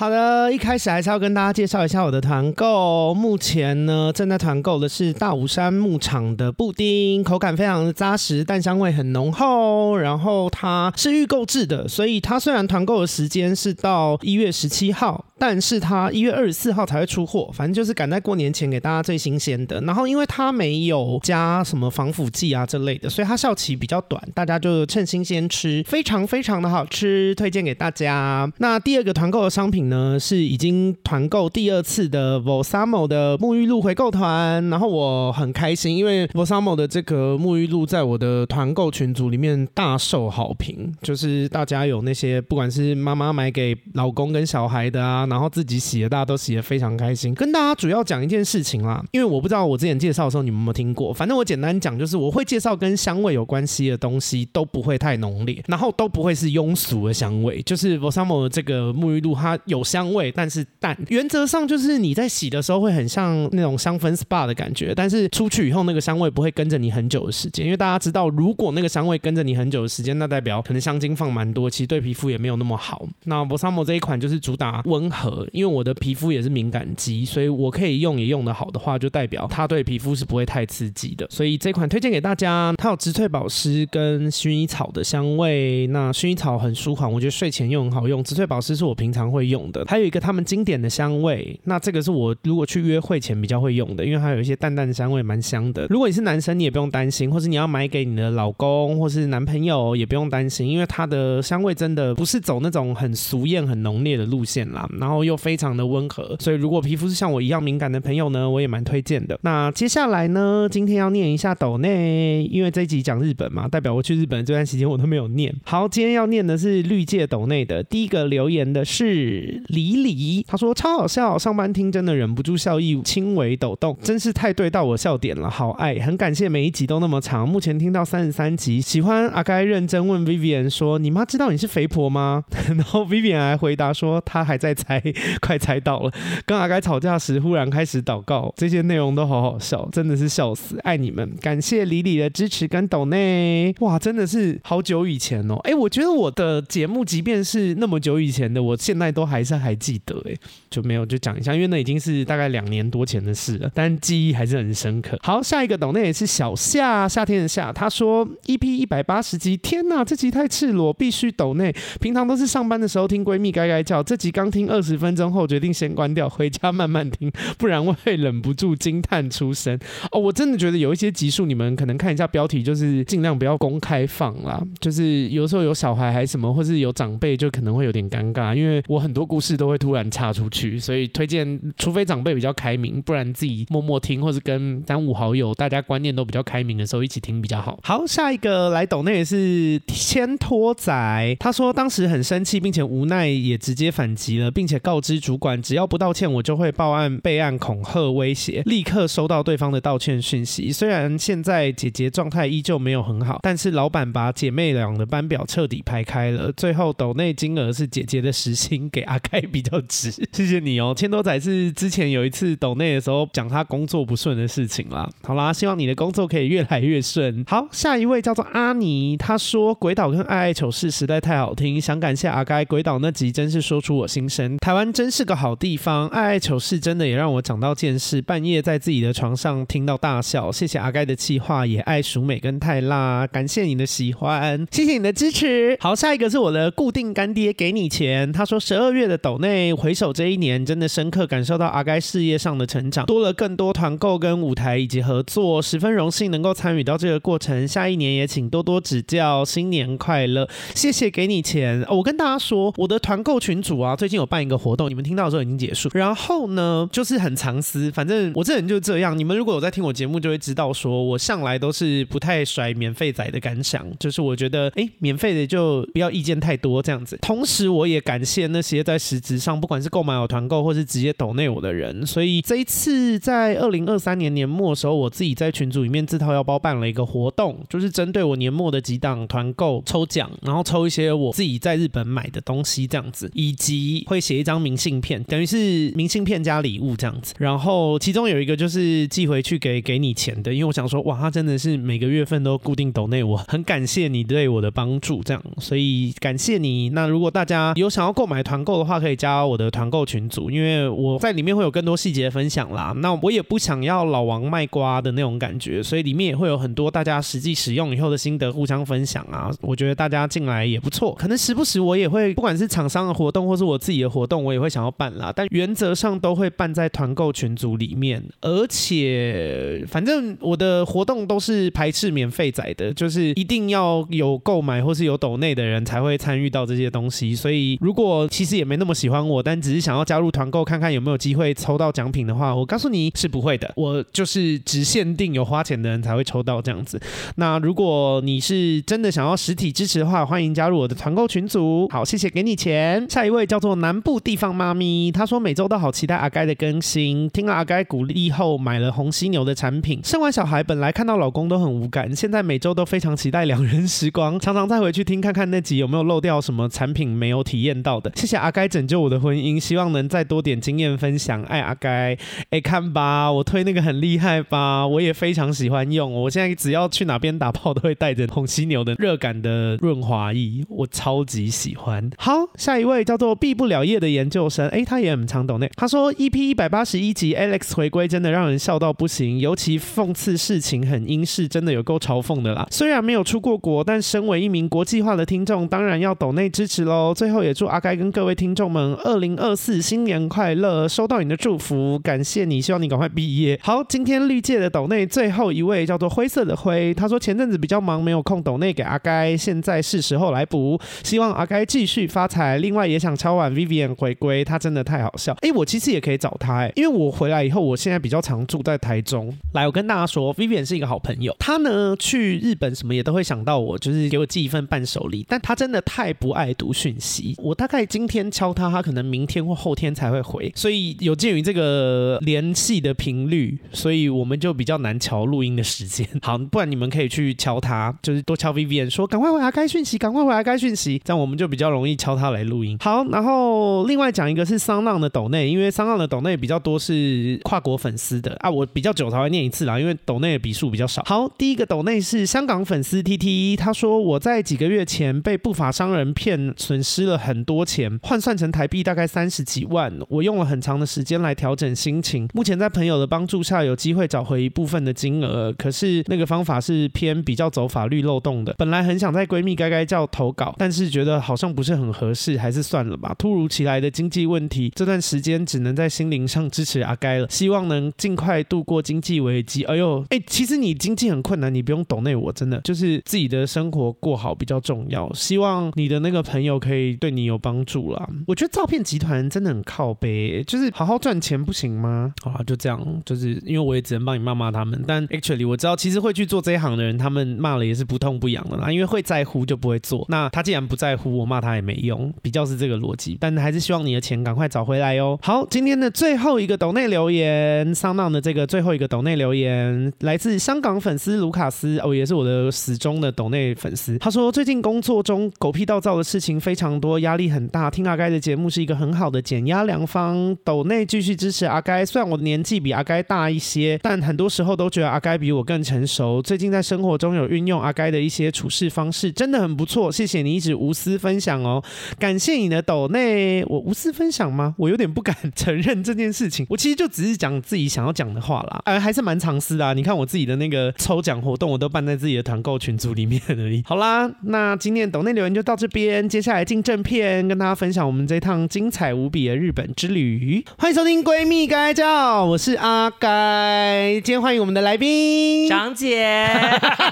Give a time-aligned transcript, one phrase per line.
[0.00, 3.12] 好的，一开始还是要跟大家介绍一下我的团购。
[3.12, 9.96] 目前呢，正在团购的是大武山牧场的布丁，口感非常的扎实，蛋香味很浓厚。
[9.96, 17.50] 然后它是预购制的，所以它虽然团购的时间是到一月十七号，但是它一月二十四号才会出货。
[17.52, 19.80] 反正就是赶在过年前给大家最新鲜的。
[19.80, 28.48] 然后因为它没有加什么防腐剂啊这类的，所以它效期比较短，大家就趁新鲜吃，非常非常的好吃，推荐给大家。
[28.58, 47.34] 那第二个团购的商品呢，是已经团购第二次的 Vosamo 的沐浴露回购团，然后我很开心，因为 Vosamo 的这个沐浴露在我的团购群组里面大受好评，就是大家有那些不管是妈妈买给老公跟小孩的啊，然后自己洗的，大家都洗得非常开心。
[47.34, 59.77] 跟大家主要讲一件事情啦，因为我不知道我之前介绍的时候你们有没有听过，反正我简单讲，就是我会介绍跟香味有关系的东西都不会太浓烈，然后都不会是庸俗的香味，就是 Vosamo 的这个沐浴露它有。
[59.78, 60.96] 有香味，但是淡。
[61.08, 67.64] 原则上就是你在洗的时候会很像那种香氛 SPA 的感觉，但是出去以后那个香味不会跟着你很久的时间。
[67.64, 73.06] 因为大家知道，如果那个香味跟着你很久的时间，那代表可能香精放蛮多，其实对皮肤也没有那么好。
[73.24, 81.26] 那 b o s a m o 这一款就是主打温和，因为我的皮肤也是敏感肌，所以我可以用也用得好的话，就代表它对皮肤是不会太刺激的。
[81.30, 85.86] 所以这款推荐给大家，它有植萃保湿跟薰衣草的香味。
[85.88, 88.22] 那薰衣草很舒缓，我觉得睡前用很好用。
[88.24, 89.84] 植萃保湿是我平常会用的。
[89.86, 95.86] 还有一个他们经典的香味，那这个是我如果去约会前比较会用的，因为它有一些淡淡的香味，蛮香的。
[95.88, 106.36] 如果你是男生，你也不用担心，或是你要买给你的老公或是男朋友，也不用担心，因为它的香味真的不是走那种很俗艳、很浓烈的路线啦，然后又非常的温和。
[106.40, 109.38] 所以如果皮肤是像我一样敏感的朋友呢，我也蛮推荐的。
[109.42, 115.54] 那接下来呢，今天要念一下斗内，因为这一集讲日本嘛，代表我去日本这段时间我都没有念。
[115.64, 119.57] 好，今天要念的是绿界斗内的第一个留言的是。
[119.66, 132.44] 李李，他说超好笑，上班听真的忍不住笑意轻微抖动，真是太对到我笑点了，好爱，很感谢每一集都那么长，目前听到三十三集，喜欢阿该认真问 Vivian 说，你妈知道你是肥婆吗？
[132.68, 135.02] 然后 Vivian 还回答说他还在猜，
[135.40, 136.12] 快猜到了。
[136.46, 149.78] 跟阿该吵架时忽然开始祷告，这些内容都好好笑，真的是笑死，爱你们，感谢李李的支持跟抖内，哇，真的是好久以前哦，哎，我觉得我的节目即便是那么久以前的，我现在都还是还。
[149.78, 150.34] 记得哎，
[150.68, 155.16] 就没有就讲一下，因为那已经是大概两年多前的事了，但记忆还是很深刻。
[155.22, 161.72] 好，下一个抖内也是小夏，夏天的夏，他说 EP 一百八十集，天哪，这集太赤裸，必须抖内。
[162.00, 169.78] 平常都是上班的时候听闺蜜该该叫，这集刚听二十分钟后决定先关掉，回家慢慢听，不然会忍不住惊叹出声。
[170.10, 179.58] 哦，我真的觉得有一些集数，你们可能看一下标题，就是尽量不要公开放啦，就是有时候有小孩还什么，或是有长辈，就可能会有点尴尬，因为我很多故事。
[179.58, 187.76] 都会突然插出去，所以推荐，除非长辈比较开明，不然自己默默听，或是跟三五好友，大家观念都比较开明的时候一起听比较好。
[187.82, 198.62] 好，下一个来抖内也是千托仔，他说当时很生气，并且无奈也直接反击了，并且告知主管，只要不道歉，我就会报案、备案、恐吓、威胁。
[198.64, 200.70] 立刻收到对方的道歉讯息。
[200.70, 206.52] 虽然现在姐姐状态依旧没有很好，但是老板把姐妹俩的班表彻底排开了。
[206.52, 209.40] 最后抖内金额是姐姐的时薪给阿开。
[209.48, 210.92] 比较值， 谢谢你哦。
[210.94, 215.08] 千多仔是之前有一次抖内的时候讲他工作不顺的事情啦。
[215.22, 217.42] 好啦，希望你的工作可以越来越顺。
[217.48, 222.62] 好，下一位叫做阿尼，他说《鬼岛》跟《爱爱糗事》实在太好听，想感谢阿该。
[222.66, 226.06] 《鬼岛》那集真是说出我心声，台湾真是个好地方。
[226.12, 230.52] 《爱爱糗事》真的也让我长到见识，半夜在自己的床上听到大笑。
[230.52, 235.76] 谢谢阿该的气话，也爱熟美跟泰辣，感谢你的喜欢，谢谢你的支持。
[235.80, 238.30] 好，下一个是我的固定干爹，给你钱。
[238.30, 239.38] 他说十二月的抖。
[239.38, 247.66] 内回首这一年，真的深刻感受到阿该事业上的成长，多了更多团购跟舞台以及合作，十分荣幸能够参与到这个过程。
[247.68, 250.48] 下一年也请多多指教，新年快乐！
[250.74, 251.84] 谢谢给你钱。
[251.88, 255.88] 我跟大家说，我的团购群组啊，最近有办一个活动，你们听到的时候已经结束。
[255.94, 259.16] 然后呢，就是很藏私，反正我这人就这样。
[259.16, 267.16] 你们如果有在听我节目，就会知道说我向来都是不太甩免费仔的感想，就是我觉得哎，免费的就不要意见太多这样子。
[267.22, 287.34] 同时，我也感谢那些在实质上不管是购买我团购，或是直接抖内我的人，所以这一次在二零二三年年末的时候，我自己在群组里面自掏腰包办了一个活动，就是针对我年末的几档团购抽奖，然后抽一些我自己在日本买的东西这样子，以及会写一张明信片，等于是明信片加礼物这样子。
[287.38, 296.90] 然后其中有一个就是寄回去给给你钱的，因为我想说，哇，他真的是每个月份都固定抖内我，很感谢你对我的帮助，这样，所以感谢你。
[296.90, 302.92] 那如果大家有想要购买团购的话，可以加我的团购群组，因为我在里面会有更多细节分享啦。
[302.96, 309.50] 那我也不想要老王卖瓜的那种感觉，所以里面也会有很多大家实际使用以后的心得互相分享啊。
[309.60, 315.30] 我觉得大家进来也不错，可能时不时我也会，不管是厂商的活动或是我自己的活动，我也会想要办啦。
[315.36, 327.34] 但原则上都会办在团购群组里面，而且反正我的活动都是排斥免费仔的，就是一定要有购买或是有抖内的人才会参与到这些东西。
[327.34, 333.72] 所以如果其实也没那么喜欢我，但只是想要加入团购看看有没有机会抽到奖品的话，我告诉你是不会的。
[333.76, 337.00] 我就是只限定有花钱的人才会抽到这样子。
[337.36, 341.88] 那如果你是真的想要实体支持的话，欢迎加入我的团购群组。
[341.90, 343.06] 好，谢谢给你钱。
[343.10, 350.00] 下一位叫做南部地方妈咪，她说每周都好期待阿该的更新，听了阿该鼓励后买了红犀牛的产品。
[350.04, 358.12] 生完小孩本来看到老公都很无感，现在每周都非常期待两人时光，常常再回去听看看那集有没有漏掉什么产品没有体验到的。
[358.14, 361.42] 谢谢阿该拯救我的婚姻，希望能再多点经验分享。
[361.44, 362.16] 爱阿该，
[362.50, 366.12] 哎，看吧，我推那个很厉害吧，我也非常喜欢用。
[366.12, 372.10] 我现在只要去哪边打炮都会带着红犀牛的热感的润滑液，我超级喜欢。
[372.18, 375.70] 好，下一位叫做毕不了业的研究生，哎，他也很常懂内。
[375.76, 382.66] 他说 EP 一百八十一集 Alex 回归真的让人笑到不行，尤其讽刺事情很英式，真的有够嘲讽的啦。
[382.70, 387.14] 虽然没有出过国，但身为一名国际化的听众，当然要抖内支持喽。
[387.14, 393.56] 最后也祝阿该跟各位听众们二零二四新年快乐，收到你的祝福，感谢你，希望你赶快毕业。
[393.62, 402.58] 好，今天绿界的斗内最后一位叫做灰色的灰，他说前阵子比较忙，没有空斗内给阿该，现在是时候来补，希望阿该继续发财。
[402.58, 405.36] 另外也想敲碗 Vivian 回归，他真的太好笑。
[405.42, 409.32] 哎，我其实也可以找他，哎，因为我回来以后，我现在比较常住在台中。
[409.54, 415.24] 来，我跟大家说，Vivian 是一个好朋友，他呢去日本什么也都会想到我，就是给我寄一份伴手礼。
[415.28, 420.52] 但他真的太不爱读讯息，我大概今天敲他，他可能明天或后天才会回。
[420.54, 426.06] 所以有鉴于这个联系的频率，所以我们就比较难敲录音的时间。
[426.22, 432.78] 好，不然你们可以去敲他，就是多敲 V V N，说赶快回来该讯息，赶快回来该讯息，这样我们就比较容易敲他来录音。
[432.78, 441.02] 好，然后另外讲一个是桑浪的抖内，因为桑浪的抖内比较多是跨国粉丝的啊，我比较久才会念一次啦，因为抖内的笔数比较少。
[441.06, 463.14] 好，第一个抖内是香港粉丝 TT，他说我在几个月前被不法商人骗，损失了很多钱，换算成台币大概三十几万，我用了很长的时间来调整心情，目前在朋友的帮助下有机会找回一部分的金额，可是那个方法是偏比较走法律漏洞的，本来很想在闺蜜该该叫投稿，但是觉得好像不是很合适，还是算了吧。
[463.18, 469.64] 突如其来的经济问题，这段时间只能在心灵上支持阿该了，希望能尽快度过经济危机。
[469.64, 475.12] 哎呦，哎，其实你经济很困难，你不用懂那我，真的就是自己的生活过好比较重要。
[475.14, 478.08] 希望你的那个朋友可以对你有帮助啦。
[478.26, 482.12] 我觉得诈骗集团真的很靠背，就是好好赚钱不行吗？
[482.22, 484.82] 好啦，就这样，就是因为我也只能帮你骂骂他们。
[484.86, 488.70] 但 actually 我知道，其实会去做这一行的人，他们骂了也是不痛不痒的啦。
[488.70, 490.04] 因为会在乎就不会做。
[490.08, 493.16] 那他既然不在乎，我骂他也没用，比较是这个逻辑。
[493.20, 495.18] 但还是希望你的钱赶快找回来哟。
[495.22, 503.98] 好，今天的最后一个抖内留言，上当的这个最后一个抖内留言来自香港粉丝卢卡斯，哦，也是我的始终的抖内粉丝。
[503.98, 507.70] 他说最近工作中狗屁倒灶的事情非常多，压力很大。
[507.70, 510.36] 听阿该的节目是一个很好的减压良方。
[510.44, 516.22] 抖内继续支持阿该，虽然我的年纪比阿该大一些，但很多时候都觉得阿该比我更成熟。
[516.22, 519.90] 最近在生活中有运用阿该的一些处事方式，真的很不错。
[519.90, 521.62] 谢谢你一直无私分享哦，
[521.98, 523.44] 感谢你的抖内。
[523.46, 524.54] 我无私分享吗？
[524.58, 526.46] 我有点不敢承认这件事情。
[526.48, 529.72] 我其实就只是讲自己想要讲的话啦，呃，还是蛮藏私的啊。
[529.72, 533.62] 你看我自己的那个抽奖活动，我都办在自己的团购群组里面而已。
[533.64, 540.44] 好啦，那今天抖内留言就到这边，接下来进正片，跟大家分享我们这一趟精彩无比的日本之旅。
[540.58, 543.92] 欢迎收听闺蜜该叫，我是阿该。
[544.04, 546.28] 今天欢迎我们的来宾长姐，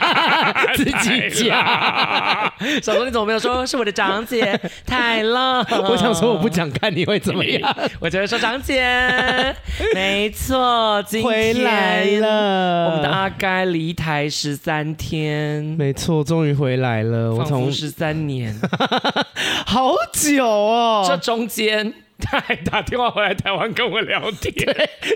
[0.74, 0.92] 自己
[1.44, 2.52] 讲。
[2.82, 4.58] 小龙，你怎么没有说是我的长姐？
[4.86, 5.64] 太浪。
[5.88, 7.76] 我想说我不讲，看你会怎么样。
[8.00, 8.84] 我觉得说长姐，
[9.94, 12.86] 没错，今天回来了。
[12.86, 17.34] 我们的阿该离台十三天，没错，终于回来了。
[17.34, 18.54] 我从十三年，
[19.66, 20.95] 好久哦。
[21.04, 21.92] 这中间。
[22.18, 24.54] 他还打电话回来台湾跟我聊天，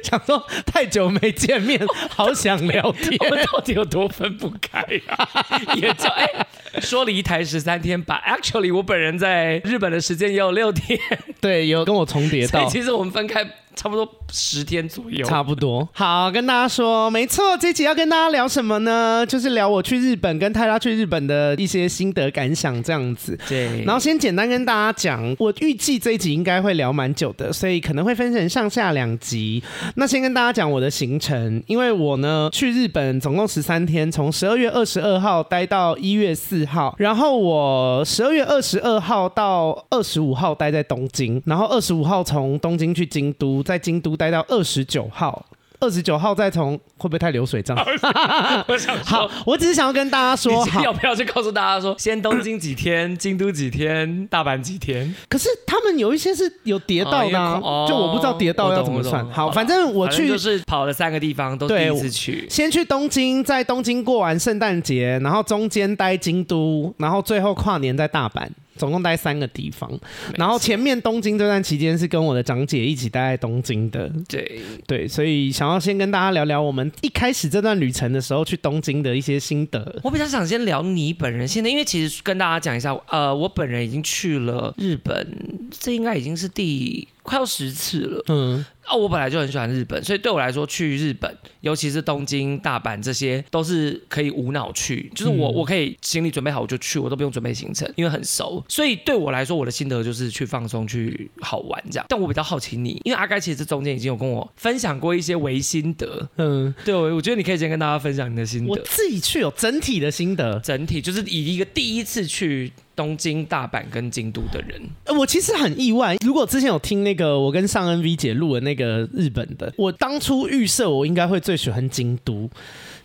[0.05, 3.17] 想说太久没见面，好想聊天。
[3.21, 5.27] 我们到底有多分不开啊？
[5.77, 8.23] 也就哎、欸，说离台十三天吧。
[8.27, 11.01] Actually，我本人在日本的时间也有六天，
[11.41, 12.67] 对，有跟我重叠到。
[12.67, 13.49] 其实我们分开。
[13.81, 15.89] 差不多十天左右，差不多。
[15.95, 19.25] 好，跟大家说，没错，这集要跟大家聊什么呢？
[19.27, 23.39] 就是聊我去日本跟泰拉去日本的一些心得感想这样子。
[23.49, 23.83] 对。
[23.87, 29.63] 然后先简单跟大家讲，我预计这一集应该会聊蛮久的，所以可能会分成上下两集。
[29.95, 45.47] 那先跟大家讲我的行程，因为我呢去日本总共十三天，从十二月二十二号待到一月四号，然后我十二月二十二号到二十五号待在东京，然后二十五号从东京去京都，在京都待到二十九号。
[45.79, 47.75] 二十九号再从会不会太流水账？
[48.69, 55.15] 我想好，我只是想要跟大家说，要不要去告诉大家说，先东京几天，京都几天，大阪几天？
[55.29, 59.25] 可是他们有一些是有叠到的，啊，哦、就我不知道叠到要怎么算。
[59.31, 62.47] 好，反正我去就是跑了三个地方，都第一次去。
[62.51, 68.47] 先去东京，在东京过完圣诞节，然后中间待京都，然后最后跨年在大阪。
[68.81, 69.91] 总共待三个地方，
[70.37, 74.11] 然后前面东京这段期间是跟我的长姐一起待在东京的。
[74.27, 80.01] 对对，所以想要先跟大家聊聊我们一开始这段旅程的时候去东京的一些心得。
[80.03, 85.27] 我比较想先聊你本人现在，因为其实跟大家讲一下，呃，我本人已经去了日本，
[85.71, 88.25] 这应该已经是第快要十次了。
[88.29, 88.65] 嗯。
[88.91, 95.11] 哦，我本来就很喜欢日本，所以对我来说，去日本，尤其是东京、大阪这些，都是可以无脑去。
[95.15, 98.65] 就是我，我可以行李准备好我就去，我都不用准备行程，因为很熟。
[98.69, 102.07] 所以对我来说，我的心得就是去放松、去好玩这样。
[102.09, 106.29] 但我比较好奇你，因为阿该其实这中间已经有跟我分享过一些微心得。
[106.37, 108.71] 嗯，对，我觉得你可以先跟大家分享你的心得。
[108.71, 112.73] 我自己去有整体的心得，整体就是以一个第一次去。
[112.97, 114.79] 东京、大阪跟京都的人，
[115.19, 116.17] 我其实很意外。
[116.23, 122.49] 如果之前有听那个我跟尚恩 V 姐录的那个日本的，我当初预设我应该会最喜欢京都。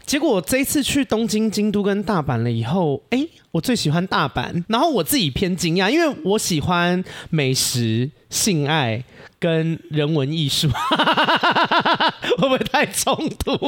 [0.05, 4.63] 结果我这一次去东京、京都跟大阪了以后，哎、我最喜欢大阪。
[4.67, 9.03] 然后我自己偏惊讶，因为我喜欢美食、性爱
[9.39, 10.69] 跟人文艺术，
[12.37, 13.55] 会不会太冲突？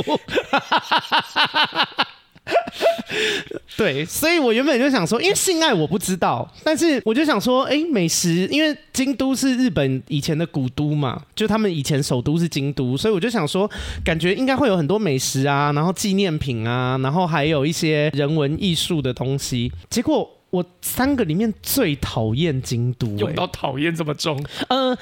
[3.77, 13.69] 对，所以我原本就想说，因为性爱我不知道，但是我就想说，哎，美食，因为京都是日本以前的古都嘛，就他们以前首都是京都，所以我就想说，
[14.03, 19.71] 感觉应该会有很多美食啊，然后纪念品啊，然后还有一些人文艺术的东西。
[19.89, 24.97] 结果我三个里面最讨厌京都，用到讨厌这么重，呃。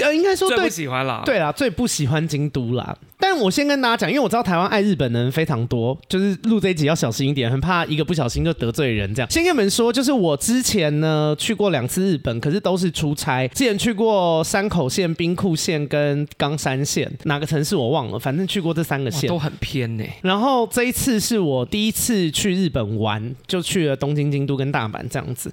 [0.00, 1.22] 呃，应该说，最不喜欢啦。
[1.24, 2.98] 对啦，最不喜欢京都啦。
[3.26, 9.12] 但我先跟大家讲，因为我知道台湾爱日本的人非常多，就是录这一集要小心一点，很怕一个不小心就得罪人。
[9.14, 13.48] 这样，先跟你们说，就是我之前呢去过两次日本，可是都是出差。
[13.48, 20.04] 之前去过山口县、兵库县跟冈山县，哪个城市我忘了，反正去过这三个县，都很偏呢。
[20.20, 25.50] 然后这一次是我第一次去日本玩，就去了东京、京都跟大阪这样子。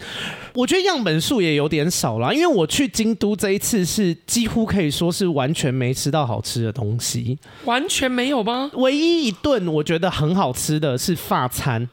[0.53, 4.15] 我觉得样本数也有点少了，因为我去京都这一次是。
[4.27, 8.71] 几乎可以说是完全没吃到好吃的东西，完全没有吗？
[8.73, 11.87] 唯一一顿我觉得很好吃的是法餐，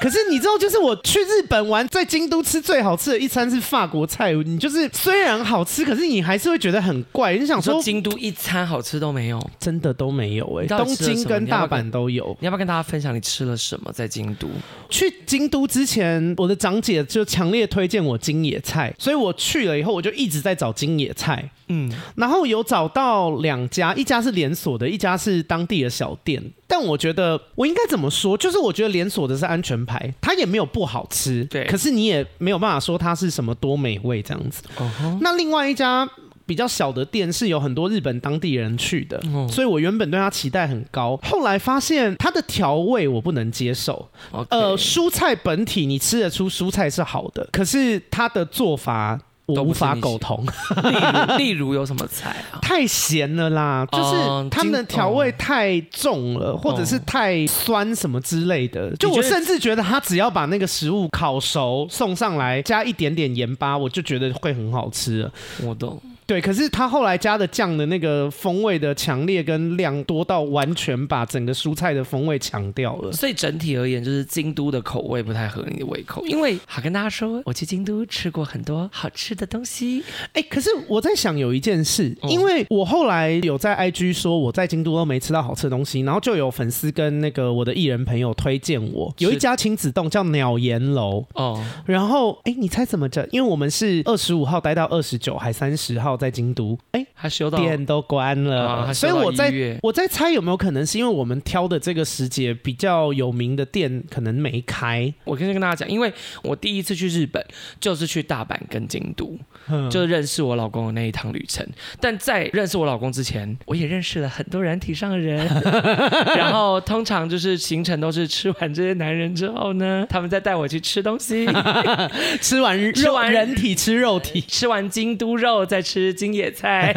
[0.00, 7.36] 可是你知道，就是我去日本玩，在京都吃最好吃的一餐是法国菜，你就是虽然好吃，可是你还是会觉得很怪。
[7.36, 12.36] 你想说，说京都一餐好吃都没有，真的都没有哎、欸，东京跟大阪都有。
[12.40, 13.92] 你要不要跟大家分享你吃了什么？
[13.92, 14.48] 在京都
[14.88, 21.50] 去京都之前，我的长姐就强烈推荐我京野菜，所以我去了以后，我就一直在找京野菜。
[21.72, 26.42] 嗯，然后有找到两家，一家是连锁的，一家是当地的小店。
[26.66, 28.36] 但我觉得我应该怎么说？
[28.36, 31.64] 就是我觉得连锁的是安全牌，它也没有不好吃，对。
[31.64, 34.62] 可是你也没有办法说它是什么多美味这样子。
[34.78, 35.18] Uh -huh.
[35.20, 36.08] 那另外一家
[36.46, 39.48] 比较小的店是有很多日本当地人去的，uh -huh.
[39.48, 41.18] 所以我原本对它期待很高。
[41.24, 44.08] 后来发现它的调味我不能接受。
[44.32, 44.46] Okay.
[44.50, 49.20] 呃，蔬菜本体你吃得出蔬菜是好的，可是它的做法。
[49.54, 50.44] 我无法苟同，
[50.84, 52.58] 例如例如有什么菜啊？
[52.62, 58.94] 太咸了啦，就是他们的调味太重了，或者是太酸什么之类的。
[58.96, 65.32] 就我甚至觉得他只要把那个食物烤熟送上来，加一点点盐巴，我就觉得会很好吃了。
[65.62, 66.00] 我懂。
[66.30, 76.24] 对，可是他后来加的酱的那个风味的强烈跟量多到完全把整个蔬菜的风味抢掉了，所以整体而言就是京都的口味不太合你的胃口。
[76.28, 80.04] 因为好跟大家说，我去京都吃过很多好吃的东西。
[80.32, 93.28] 哎，可是我在想有一件事，因为我后来有在 IG 说我在京都都没吃到好吃的东西，然后就有粉丝跟那个我的艺人朋友推荐我有一家亲子洞叫鸟岩楼哦，然后哎，你猜怎么着？
[93.32, 96.19] 因为我们是二十五号待到二十九还三十号。
[96.20, 105.12] 在京都，哎，他修到店都关了，啊、所以我在我在猜有没有可能是因为我们挑的这个时节比较有名的店可能没开。
[105.24, 106.12] 我先跟大家讲，因为
[106.42, 107.42] 我第一次去日本
[107.80, 111.66] 就是去大阪跟京都，嗯、就认识我老公的那一趟旅程。
[112.00, 115.46] 但在认识我老公之前，我也认识了很多软体上的人，
[116.36, 121.46] 然后通常就是行程都是吃完这些男人之后呢，他们再带我去吃东西，
[122.40, 126.92] 吃完肉吃完人体吃肉体， 吃完京都肉再吃京野菜。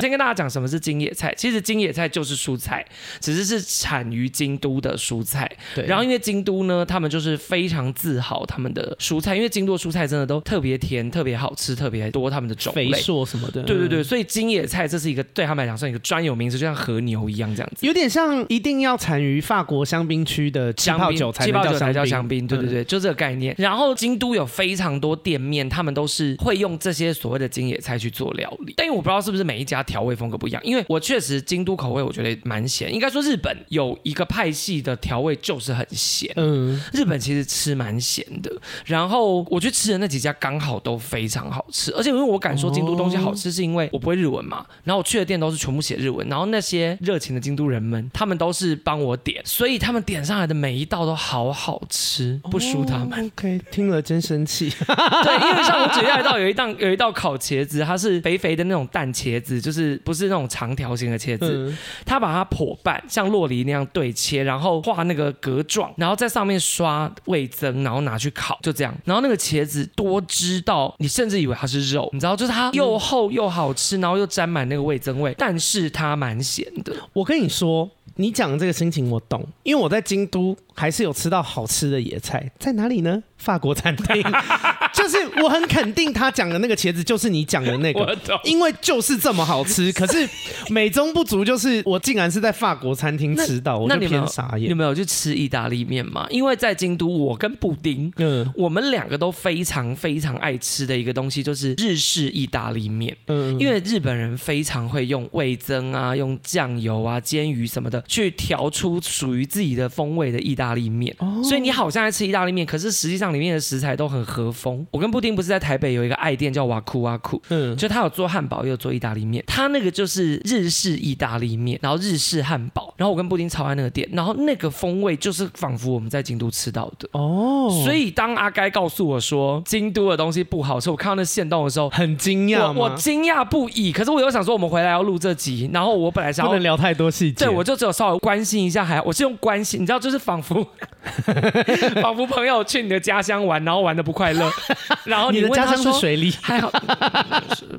[0.00, 2.84] 先跟大家讲什么是京野菜，其实京野菜就是蔬菜，
[3.20, 5.50] 只是是产于京都的蔬菜。
[5.74, 13.62] 对，然后因为京都呢，他们就是非常自豪他们的蔬菜，因为京都的蔬菜真的都特别甜、特别好吃、特别多，他们的种类肥硕什么的。
[13.62, 22.00] 对对对，所以京野菜这是一个对他们来讲算一个专有名词，就像和牛一样这样子，有点像一定要产于法国香槟区的气泡酒才叫香槟。
[22.00, 23.54] 叫香槟，对对对，就这个概念。
[23.58, 28.74] 然后京都有非常多店面，他们都是会用这些所谓的京野菜去做料理。
[28.76, 32.92] 但因为我不知道是不是每一家调味风格不一样，因为我确实京都口味我觉得蛮咸。
[32.92, 36.32] 应该说日本有一个派系的调味就是很咸。
[36.36, 38.50] 嗯，日本其实吃蛮咸的。
[38.84, 44.66] 然后我去吃的那几家刚好都非常好吃，而且因为我敢说京都东西好吃，是因为我不会日文嘛。
[44.82, 53.10] 然后我去的店都是全部写日文，然后那些热情的京都人们，他们都是帮我点，所以他们点上来的每一道都好好吃，不输他们。
[53.20, 54.70] Oh, OK，听了真生气。
[54.80, 61.72] 对，因为像我举例一道，有一道有一道烤茄子，它是肥肥的那种蛋茄子，就是不是那种长条形的茄子，
[62.04, 68.92] 他、嗯、把它剖半，像洛梨那样对切，然后画那个格状，然后在上面刷味增，然后拿去烤，就这样。
[69.04, 76.92] 然后那个茄子多汁到你甚至以为它是肉，你知道，就是它又厚又好吃，然后又沾满那个味增味，但是它蛮咸的。
[77.12, 77.88] 我跟你说。
[78.16, 83.22] 你讲的这个心情我懂，因为我在京都还是有吃到好吃的野菜，在哪里呢？
[83.40, 84.22] 法国餐厅，
[84.92, 89.90] 就是我很肯定他讲的那个茄子就是你讲的那个，因为就是这么好吃。
[89.96, 90.28] 可是
[90.68, 94.64] 美中不足就是我竟然是在法国餐厅吃到，我就偏傻眼。
[94.64, 96.26] 你有没有去吃意大利面吗？
[96.28, 108.04] 因为在京都，我跟布丁，嗯，我们两个都非常非常爱吃的一个东西就是日式意大利面，嗯，因为日本人非常会用味增啊，用酱油啊，煎鱼什么的。
[108.06, 114.86] 去调出属于自己的风味的意大利面，哦、所以你好像在吃意大利面，可是实际上里面的食材都很和风。
[114.90, 127.68] 我跟布丁不是在台北有一个爱店叫瓦库瓦库，嗯，就他有做汉堡，又有做意大利面，他那个就是日式意大利面，然后日式汉堡，然后我跟布丁超爱那个店，然后那个风味就是仿佛我们在京都吃到的哦。
[127.84, 133.92] 所以当阿该告诉我说京都的东西不好吃，我看到那现动的时候很惊讶，我惊讶不已。
[133.92, 137.90] 可是我又想说我们回来要录这集，然后我本来想不能聊太多细节，对我就只有。
[138.00, 140.49] 稍微关心一下，还我是用关心，你知道，就是仿佛
[142.02, 144.50] 仿佛朋友去你的家乡玩，然后玩的不快乐，
[145.04, 146.70] 然后你，你的家乡是水里， 还好，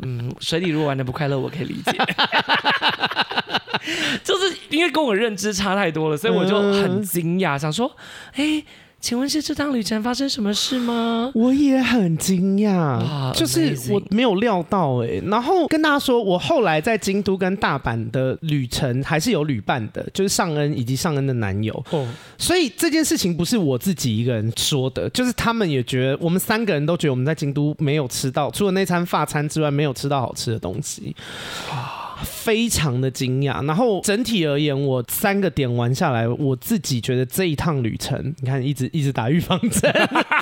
[0.02, 1.92] 嗯，水里如果玩的不快乐，我可以理解，
[4.24, 7.96] 就是因为跟我认知差太多了，所以我就很惊讶，想说，
[8.36, 8.64] 哎。
[9.02, 11.32] 请问是这趟旅程发生什么事吗？
[11.34, 15.24] 我也很惊讶，就是我没有料到哎、欸。
[15.26, 21.74] 然后跟大家说，我后来在京都跟大阪的旅程还是有旅伴的，就是尚恩以及尚恩的男友。
[21.90, 31.16] 哦，所以这件事情不是我自己一个人说的，就是他们也觉得，我们三个人都觉得我们在京都没有吃到，除了那餐发餐之外，没有吃到好吃的东西。
[32.24, 39.92] 非常的惊讶，然后整体而言，我三个点玩下来，我自己觉得这一趟旅程，你看一直一直打预防针，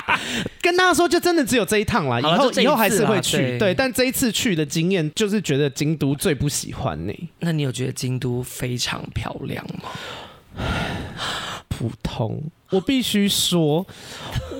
[0.62, 7.28] 跟大家说，就真的只有这一趟啦，以后以后还是会去，对，对，但这一次去的经验就是觉得京都最不喜欢你。
[7.40, 9.90] 那你有觉得京都非常漂亮吗？
[11.80, 12.38] 普通，
[12.68, 13.86] 我必须说，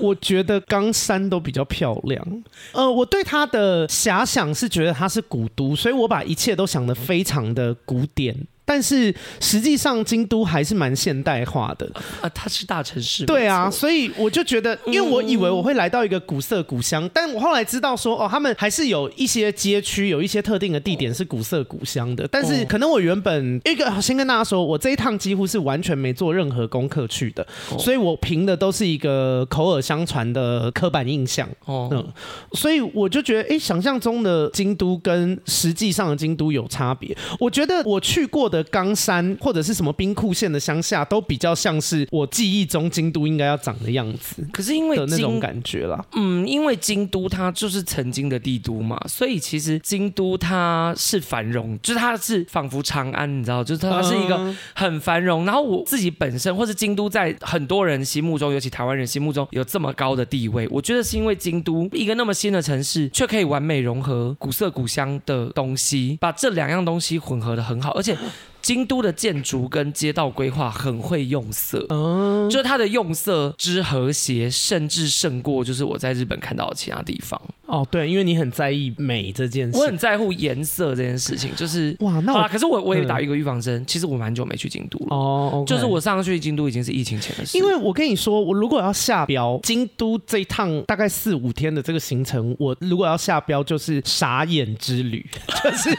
[0.00, 2.42] 我觉得冈山都比较漂亮。
[2.72, 8.34] 呃，我对它的遐想是觉得它是古都，所以我把一切都想得非常的古典。
[8.70, 13.26] 但是实际上，京都还是蛮现代化的啊，它是大城市。
[13.26, 22.28] 对啊，所以我就觉得，因为我以为我会来到一个古色古香，但我后来知道说，哦，他们还是有一些街区，有一些特定的地点是古色古香的。
[22.28, 27.44] 但是可能我原本一个先跟大家说，我这一趟几乎是完全没做任何功课去的，
[27.76, 31.48] 所以我凭的都是一个口耳相传的刻板印象。
[31.64, 32.06] 哦，嗯，
[32.52, 37.16] 所以我就觉得，哎，想象中的京都跟实际上的京都有差别。
[37.40, 38.59] 我觉得我去过的。
[38.62, 44.46] 的冈山或者是什么兵库县的乡下，都比较像是我记忆中京都应该要长的样子。
[44.52, 55.44] 可是因为的那种感觉啦，嗯，因为京都它就是曾经的帝都嘛，所以其实京都它是繁荣，就是它是仿佛长安，你知道，就是它是一个很繁荣。
[55.44, 68.16] 然后我自己本身或是京都，在很多人心目中，尤其台湾人心目中有这么高的地位，我觉得是因为京都一个那么新的城市，却可以完美融合古色古香的东西，把这两样东西混合的很好，而且。
[68.62, 77.40] 京都的建筑跟街道规划很会用色，嗯，就是它的用色之和谐，甚至胜过就是我在日本看到的其他地方。
[77.66, 87.56] 哦，对，因为你很在意美这件事，我很在乎颜色这件事情，就是哇，那我可是我我也打一个预防针，嗯、其实我蛮久没去京都了哦，okay、就是我上次去京都已经是疫情前的事。
[87.56, 95.24] 因为我跟你说，我如果要下标京都这一趟大概四五天的这个行程，我如果要下标就是傻眼之旅，
[95.62, 95.90] 就是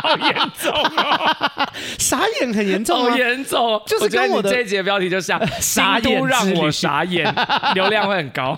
[0.00, 1.68] 好严重哦。
[2.00, 7.32] 傻眼很严重，好严重，就是跟我这一节标题就像 傻眼让我傻眼，
[7.74, 8.56] 流量会很高。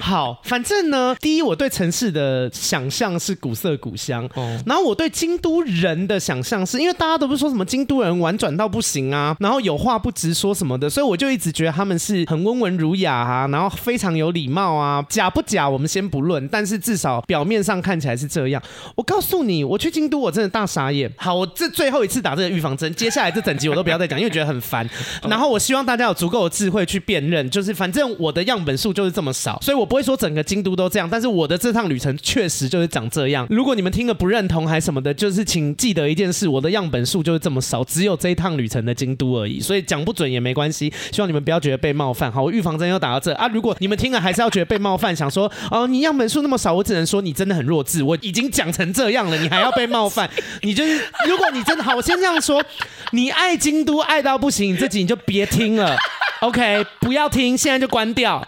[0.00, 18.60] 好，反正呢，第一，我对城市的想象是古色古香，哦，然后我对京都人的想象是因为大家都不是说什么京都人婉转到不行啊，然后有话不直说什么的，所以我就一直觉得他们是很温文儒雅啊，然后非常有礼貌啊，假不假我们先不论，但是至少表面上看起来是这样。
[18.96, 21.08] 我告诉你，我去京都我真的大傻眼。
[21.16, 22.31] 好，我这最后一次打。
[22.34, 24.88] 这个预防针，接下来这整集我都不要再讲，因为觉得很烦。
[25.28, 31.08] 然后我希望大家有足够的智慧去辨认，就是反正我的样本数就是这么少，所以我不会说整个京都都这样。
[31.10, 33.46] 但是我的这趟旅程确实就是长这样。
[33.50, 39.60] 如果你们听了不认同还什么的，就是请记得一件事：我的样本数就是这么少，只有这一趟旅程的京都而已。
[39.60, 40.92] 所以讲不准也没关系。
[41.10, 42.30] 希望你们不要觉得被冒犯。
[42.30, 43.48] 好，我预防针又打到这啊！
[43.48, 48.02] 如果你们听了还是要觉得被冒犯，想说哦，你样本数那么少，我只能说你真的很弱智。
[48.02, 50.28] 我已经讲成这样了，你还要被冒犯？
[50.62, 50.96] 你就是
[51.28, 52.64] 如果你真的好，我先这样说。
[53.10, 55.96] 你爱京都爱到不行，你自己你就别听了，
[56.40, 56.86] OK？
[57.00, 58.46] 不要听，现在就关掉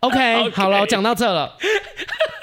[0.00, 0.50] ，OK？, okay.
[0.56, 1.52] 好了，我讲到这了。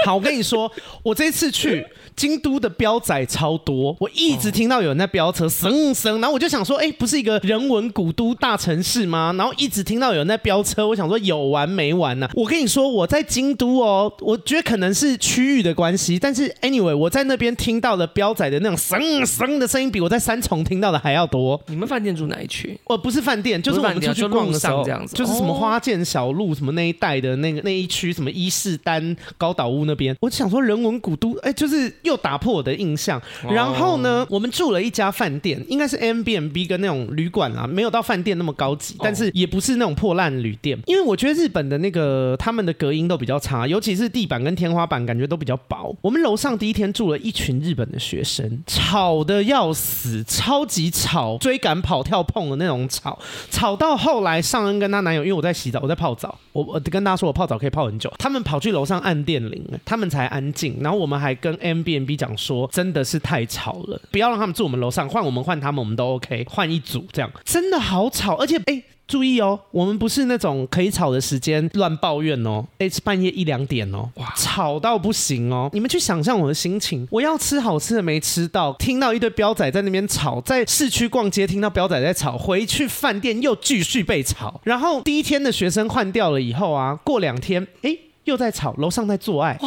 [0.06, 1.88] 好，我跟你说，我这次去。
[2.15, 9.34] 京都的飙仔超多，我一直听到有人在飙车，声声，然后我就想说，哎，不是一个人文古都大城市吗？
[9.38, 12.32] 然后一直听到有人在飙车，我想说有完没完呢、啊？
[12.36, 21.60] 我跟你说，我在京都哦，我觉得可能是区域的关系，但是 anyway，我在那边听到的飙仔的那种声声的声音，比我在三重听到的还要多。
[21.67, 22.78] 你们饭店住哪一区？
[22.86, 31.91] 哦，不是饭店，就是我们出去逛的时候，这样子，就是什么花见小路什么那一带的那个那一区，什么伊势丹高岛屋那边，我就想说人文古都，哎，就是。
[32.04, 40.78] 又打破我的印象，然后呢，我们住了一家饭店，应该是 Airbnb 跟那种旅馆啊，没有到饭店那么高级，但是也不是那种破烂旅店。
[40.86, 45.96] 因为我觉得日本的那个他们的隔音都比较差，尤其是地板跟天花板感觉都比较薄。
[46.02, 53.18] 我们楼上第一天住了一群日本的学生，吵的要死，超级吵，追赶跑跳碰的那种吵，
[53.50, 87.97] 吵到后来尚恩跟她男友，因为我在洗澡，我在泡澡，我我跟大家说我泡澡可以泡很久，他们跑去楼上按电铃，他们才安静，然后我们还跟 Airbnb B B 讲说，真的是太吵了，不要让他们住我们楼上，换我们换他们，我们都 OK，换一组这样，真的好吵，而且哎、注意哦，我们不是那种可以吵的时间乱抱怨哦，哎，半夜一两点哦，哇，吵到不行哦，你们去想象我的心情，我要吃好吃的没吃到，听到一堆彪仔在那边吵，在市区逛街听到彪仔在吵，回去饭店又继续被吵，然后第一天的学生换掉了以后啊，过两天，哎。
[88.26, 89.60] 又在吵，楼上在做爱，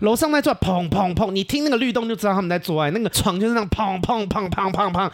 [0.00, 5.10] 楼上在做爱，砰砰砰，你听那个律动就知道他们在做爱，那个床就是那样砰砰砰砰砰砰。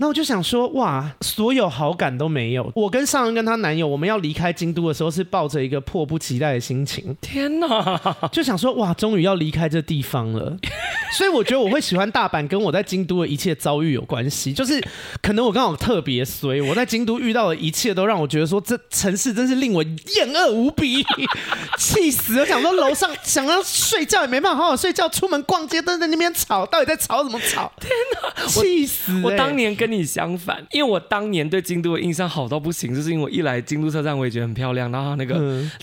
[0.00, 2.72] 那我就想说，哇，所有好感都没有。
[2.74, 7.14] 我跟尚恩跟她男友，我们要离开京都的时候，是抱着一个迫不及待的心情。
[7.20, 8.00] 天哪，
[8.32, 10.56] 就想说，哇，终于要离开这地方了。
[11.18, 14.54] 所以我觉得我会喜欢大阪，跟我在京都的一切遭遇有关系。
[14.54, 14.82] 就是
[15.20, 21.04] 可能我刚好特别衰，我在京都遇到的一切都让我觉得说，这城市真是令我厌恶无比，
[21.76, 22.46] 气死了。
[22.46, 27.70] 想说楼上想要睡觉也没办法好好睡觉，出门逛街都在那边吵，到底在吵什么吵？
[27.78, 29.22] 天哪，气死、欸！
[29.22, 29.89] 我当年跟。
[29.90, 35.34] 跟你相反，因为我当年对京都的印象好到不行，就是因为我一来京都车站我也觉得很漂亮，然后那个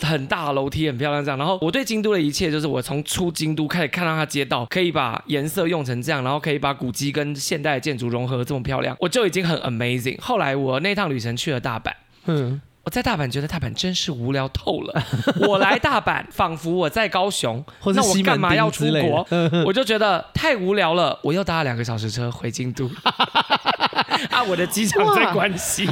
[0.02, 10.18] 很大楼梯很漂亮这样，然后我对京都的一切就是我从出京都开始看到它街道可以把颜色用成这样，然后可以把古迹跟现代建筑融合这么漂亮，我就已经很 amazing。
[10.22, 11.92] 后来我那趟旅程去了大阪，
[12.28, 15.04] 嗯，我在大阪觉得大阪真是无聊透了。
[15.42, 17.62] 我来大阪仿佛我在高雄，
[17.94, 19.28] 那我干嘛要出国？
[19.68, 22.90] 我就觉得太无聊了，我又搭了两个小时车回京都。
[24.32, 25.86] 啊，我的机场在关西，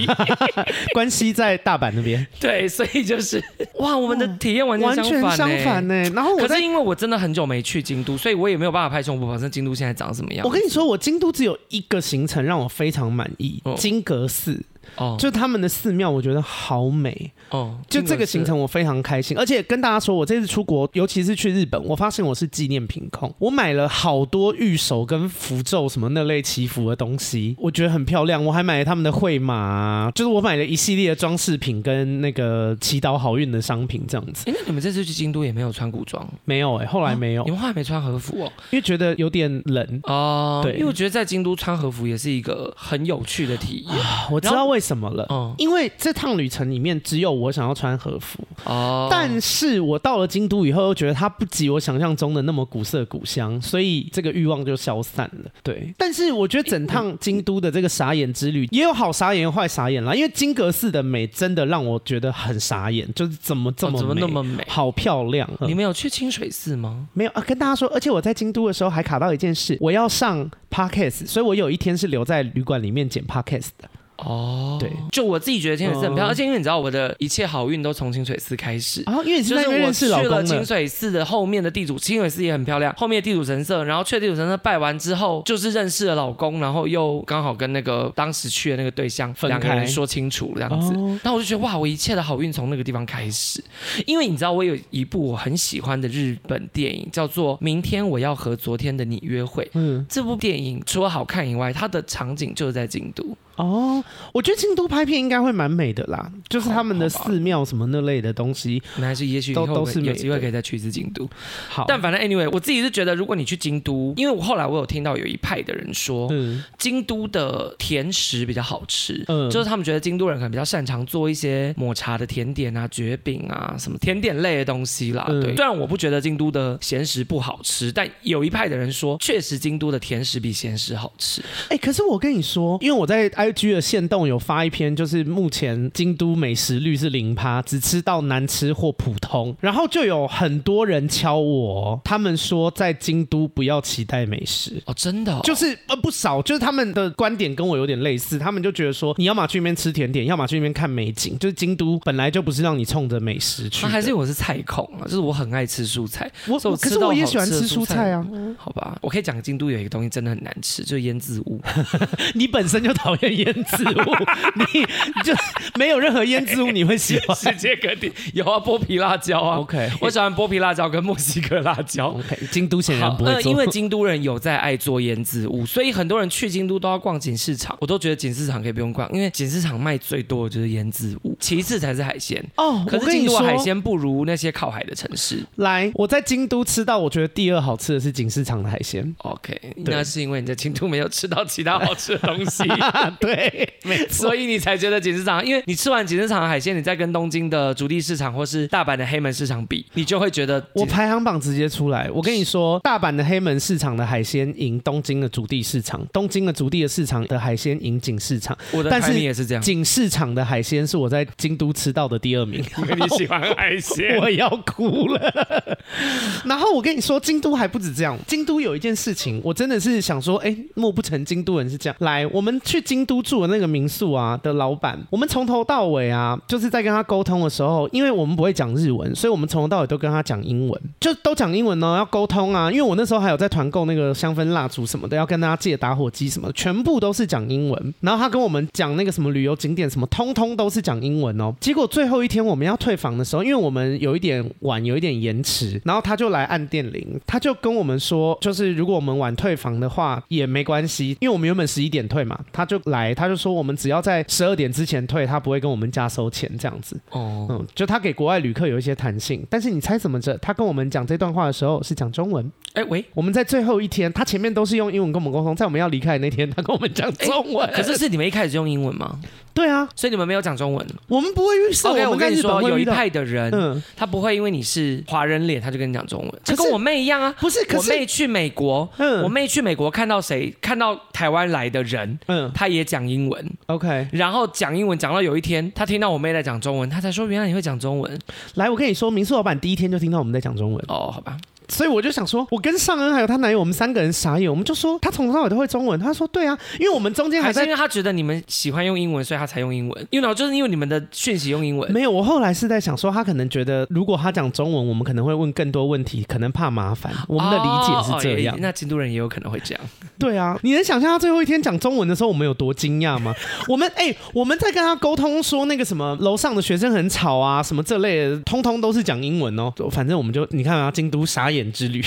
[0.94, 2.26] 关西在大阪那边。
[2.40, 3.44] 对，所以就是
[3.80, 5.94] 哇，我们的体验完全相反，完全相反呢。
[6.12, 10.48] 然后，可是因为我真的很久没去京都，所以我也没有办法拍胸脯保证京都现在长什么样。
[10.48, 14.64] 我跟你说，我京都只有一个行程让我非常满意，哦、金阁寺。
[14.98, 17.78] 哦，就他们的寺庙，我觉得好美哦。
[17.90, 19.38] 就这个行程，我非常开心。
[19.38, 23.34] 而且跟大家说，我这次出国，尤其是去日本，我发现我是纪念品控。
[23.40, 28.44] 我买了好多玉手跟符咒什么那类祈福的东西，我觉得很漂亮。
[28.44, 34.50] 我还买了他们的绘马，就是我买了一系列的装饰品跟那个祈祷好运的商品这样子。
[34.50, 36.28] 哎，那你们这次去京都也没有穿古装？
[36.46, 37.44] 没有哎、欸，后来没有。
[37.44, 38.52] 你们后来没穿和服哦？
[38.72, 40.62] 因为觉得有点冷哦。
[40.64, 43.98] 对，因为我觉得在京都穿和服也是一个很有趣的体验。
[44.32, 45.26] 我知道为什么了。
[45.30, 55.52] 嗯，因为这趟旅程里面只有我想要穿和服哦，但是我到了京都以后又觉得它不及我想象中的那么古色古香，所以这个欲望就消散了。
[55.64, 60.14] 对，但是我觉得整趟京都的这个傻眼之旅也有好傻眼，有坏傻眼啦。
[60.14, 65.50] 因为金阁寺的美真的让我觉得很傻眼，就是怎么这么美，怎么那么美，好漂亮。
[65.62, 67.08] 你没有去清水寺吗？
[67.14, 73.90] 没有啊，跟大家说，而且我在京都的时候还卡到一件事，我要上 podcast，所以我有一天是留在旅馆里面剪 podcast 的。
[74.18, 79.04] 哦，对，就我自己觉得清水寺很漂亮，而且因为你知道我的一切好运都从清水寺开始。
[79.06, 93.64] 啊，因为就是我去了清水寺的后面的地主，清水寺也很漂亮，后面的地主神社，然后去了地主神社拜完之后，就是认识了老公，然后又刚好跟那个当时去的那个对象两个人说清楚这样子，然后我就觉得哇，我一切的好运从那个地方开始，
[94.06, 103.26] 因为你知道我有一部我很喜欢的日本电影叫做《明天我要和昨天的你约会》，嗯，这部电影除了好看以外，它的场景就是在京都。
[103.56, 111.28] 哦，我觉得京都拍片应该会蛮美的啦，就是他们的寺庙什么那类的东西，那还是也许都都是有机会可以再去一次京都。
[111.70, 125.26] 好，但反正 anyway，我自己是觉得，如果你去京都，因为我后来我有听到有一派的人说，嗯，京都的甜食比较好吃，嗯，就是他们觉得京都人可能比较擅长做一些抹茶的甜点啊、绝饼啊什么甜点类的东西啦。
[125.30, 131.42] 嗯、对，虽然我不觉得京都的咸食不好吃，但有一派的人说，确实京都的甜食比咸食好吃。
[131.70, 133.32] 哎、欸，可是我跟你说，因为我在。
[133.46, 139.56] IG 的限动有发一篇，就是目前京都美食率是零趴，只吃到难吃或普通。
[139.60, 153.86] 然后就有很多人敲我，他们说在京都不要期待美食哦，真的、哦，就是呃不少，就是他们的观点跟我有点类似，他们就觉得说你要么去那边吃甜点，要么去那边看美景，就是京都本来就不是让你冲着美食去。
[153.86, 158.26] 还是我是菜控啊，就是我很爱吃蔬菜，我，我可是我也喜欢吃蔬菜啊。
[158.32, 161.62] 嗯、好吧，我可以讲京都有一个东西真的很难吃，就是腌渍物。
[162.34, 164.16] 你本身就讨厌腌制物，
[164.74, 164.86] 你
[165.24, 165.34] 就
[165.78, 167.36] 没有任何腌制物你会喜欢？
[167.38, 169.58] 世界各地有啊，剥皮辣椒啊。
[169.58, 172.08] OK，我喜欢剥皮辣椒跟墨西哥辣椒。
[172.08, 173.36] OK，京都显然不会做。
[173.36, 177.78] 呃，因为京都人有在爱做腌制物，所以很多人去京都都要逛锦市场。
[177.82, 182.44] 我都觉得锦市场可以不用逛，因为锦市场卖最多的就是腌制物，其次才是海鲜。
[182.58, 185.44] 哦，可是京都海鲜不如那些靠海的城市。
[185.58, 189.14] 来，我在京都吃到我觉得第二好吃的是锦市场的海鲜。
[189.20, 192.64] OK，那是因为你在京都没有吃到其他好吃的东西。
[193.26, 202.10] 对，没错，所以你才觉得锦市场，因为你吃完锦市场的海鲜，你再跟东京的竹地市场或是大阪的黑门市场比，你就会觉得我排行榜直接出来。
[202.12, 208.58] 我跟你说，大阪的黑门市场的海鲜赢东京的竹地市场，东京的竹地的市场的海鲜赢锦市场。
[208.72, 212.64] 我的排名也是这样，锦市场的海鲜是我在京都吃到的第二名。
[212.78, 215.76] 因为你喜欢海鲜，我要哭了。
[216.46, 221.96] 然后我跟你说，京都还不止这样，京都有一件事情，我真的是想说，哎，莫不成京都人是这样？
[222.00, 232.70] 来，我们去京都租住的那个民宿啊的老板，我们从头到尾啊，就是在跟他沟通的时候，因为我们不会讲日文，所以我们从头到尾都跟他讲英文，就都讲英文呢，要沟通啊。
[232.70, 237.94] 因为我那时候还有在团购那个香氛蜡烛什么的，要跟大家借打火机什么，全部都是讲英文。
[238.02, 241.54] 然后他跟我们讲那个什么旅游景点什么，通通都是讲英文哦。
[241.62, 257.00] 结果最后一天我们要退房的时候，因为我们有一点晚，有一点延迟，然后他就来按电铃，他就跟我们说，就是如果我们晚退房的话也没关系，因为我们原本十一点退嘛，他就来，他就说我们只要在十二点之前退，他不会跟我们加收钱这样子。
[257.12, 260.38] 哦，嗯，就他给国外旅客有一些弹性，但是你猜怎么着？
[260.40, 262.50] 他跟我们讲这段话的时候是讲中文。
[262.74, 267.70] 哎喂，我们在最后一天，他前面都是用英文跟我们沟通，在我们要离开的那天，他跟我们讲中文。
[267.74, 269.20] 可是是你们一开始就用英文吗？
[269.56, 270.86] 对啊，所以你们没有讲中文。
[271.08, 271.90] 我们不会预设。
[271.90, 276.42] OK，我跟你说，有一派的人，嗯，他不会因为你是华人脸，他就跟你讲中文。
[276.44, 277.64] 这跟我妹一样啊，不是？
[277.64, 283.50] 可是我妹去美国，嗯，我妹去美国看到谁，看到台湾来的人，嗯，他也讲英文。
[283.68, 288.20] OK，然后讲英文讲到有一天，他听到我妹在讲中文，他才说原来你会讲中文。
[288.56, 290.86] 来，我跟你说，民宿老板第一天就听到我们在讲中文。
[290.90, 291.38] 哦，好吧。
[291.70, 296.00] 所以我就想说，我跟尚恩还有她男友，我们三个人傻眼，我们就说他从头到尾都会中文。
[296.00, 300.08] 他说对啊，因为我们中间还是因为他觉得你们喜欢用英文，所以他才用英文。
[300.10, 301.92] 因为就是因为你们的讯息用英文。
[301.92, 307.12] 没有，我后来是在想说，他可能觉得如果他讲中文，我们可能会问更多问题，可能怕麻烦。
[307.28, 308.56] 我们的理解是这样。
[308.56, 309.84] 哦哦、那京都人也有可能会这样。
[310.18, 313.34] 对啊，你能想象他最后一天讲中文的时候，我们有多惊讶吗？
[313.68, 319.72] 我们哎、欸，我们在跟他沟通说那个什么楼上的学生很吵啊，什么这类的，通通都是讲英文哦。
[319.92, 322.04] 反正我们就你看啊，京都傻眼之旅，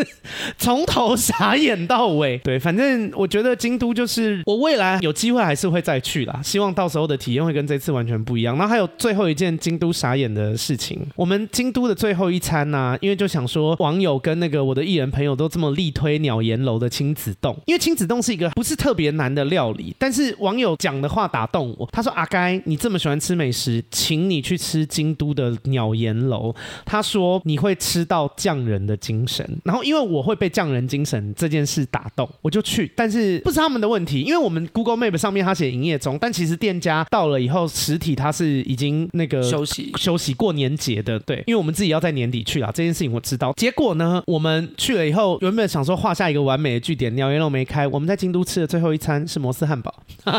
[0.58, 2.38] 从头傻眼到尾。
[2.38, 6.40] 对，反正我觉得京都就是我未来有机会还是会再去啦。
[6.42, 8.56] 希望到时候的体验会跟这次完全不一样。
[8.56, 21.88] 然后还有最后一件京都傻眼的事情，我们京都的最后一餐呢、因为就想说网友跟那个我的艺人朋友都这么力推鸟岩楼的亲子洞，因为亲子洞是一个不是特别难的料理，但是网友讲的话打动我。
[21.92, 26.54] 他说：“阿该，你这么喜欢吃美食，请你去吃京都的鸟岩楼。”
[26.86, 32.90] 他说：“你会吃到匠人的精神。”然后因为我会被匠人精神这件事打动，我就去。
[32.96, 41.18] 但是不是他们的问题，因为我们 Google Map 上面他写营业中，但其实店家到了以后，实体他是已经那个休息休息过年节的。
[41.20, 43.52] 对，因为我们自己要在年底去啊，这件事情我知道。
[43.56, 49.94] 结果呢，我们去了以后，原本想说画下一个完美的句点，鸟岩楼没开，我们在京都吃的最后一餐是摩斯汉堡。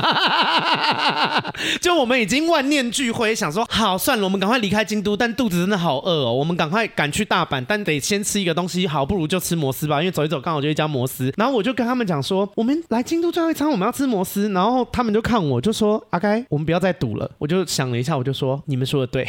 [1.81, 11.31] 就我们已经万念俱灰，想说好算了，我们赶快离开京都，但肚子真的好饿哦，我们赶快赶去大阪，但得先吃一个东西，好，不如就吃摩斯吧，因为走一走刚好就一家摩斯。
[11.37, 14.49] 然后我就跟他们讲说，我们来京都最后一餐，我们要吃摩斯。
[14.49, 17.29] 然后他们就看我，就说阿该，我们不要再赌了。
[17.37, 19.23] 我就想了一下，我就说 你们说的对。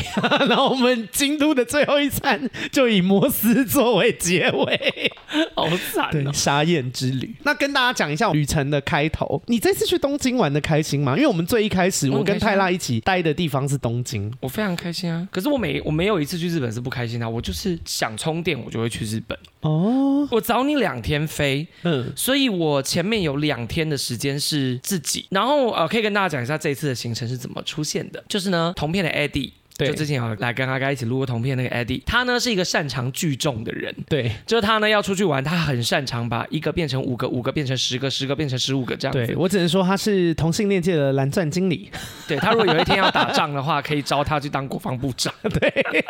[0.48, 5.12] 然后我们京都的最后一餐就以摩斯作为结尾，
[5.54, 7.34] 好惨哦，对，沙燕之旅。
[7.42, 11.14] 那跟大家讲一下旅程的开头，你这次去东京玩的开心吗？
[11.14, 15.28] 因为我们最一开始我跟泰拉一起待的地方是东京，我非常开心啊。
[15.30, 20.26] 可是我每我没有一次去日本是不开心的，我就是想充电我就会去日本哦。
[20.30, 25.26] 我找你两天飞，嗯，所以我前面有两天的时间是自己。
[25.30, 29.50] 然后呃，可以跟大家讲一下这一次的行程是怎么出现的，就是呢，同片的 Eddie。
[29.76, 33.92] 对，就之前有来跟阿该一起录过同片那个 Eddie，他呢是一个擅长聚众的人。
[34.08, 39.26] 对，就是他呢要出去玩，他很擅长把一个变成五个，五个变成十个，十个变成十五个这样子。
[39.26, 41.90] 对，我只能说他是同性恋界的蓝钻经理。
[42.28, 45.34] 对，他如果有一天要打仗的话，可以招他去当国防部长。
[45.42, 46.04] 对。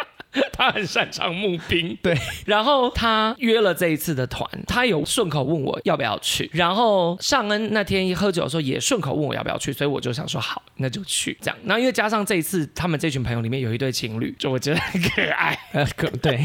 [0.57, 2.17] 他很擅长募兵，对。
[2.47, 6.51] 然后他约了这一次的团，他有顺口问我要不要去。
[6.53, 11.57] 然后尚恩那天一喝酒的时候也顺口问我要不要去，所以我就想说好，那就去这样。
[11.65, 15.57] 然后因为加上这一次他们这群朋友里面有一对情侣，就我觉得很可爱。
[15.73, 16.45] 呃，可对。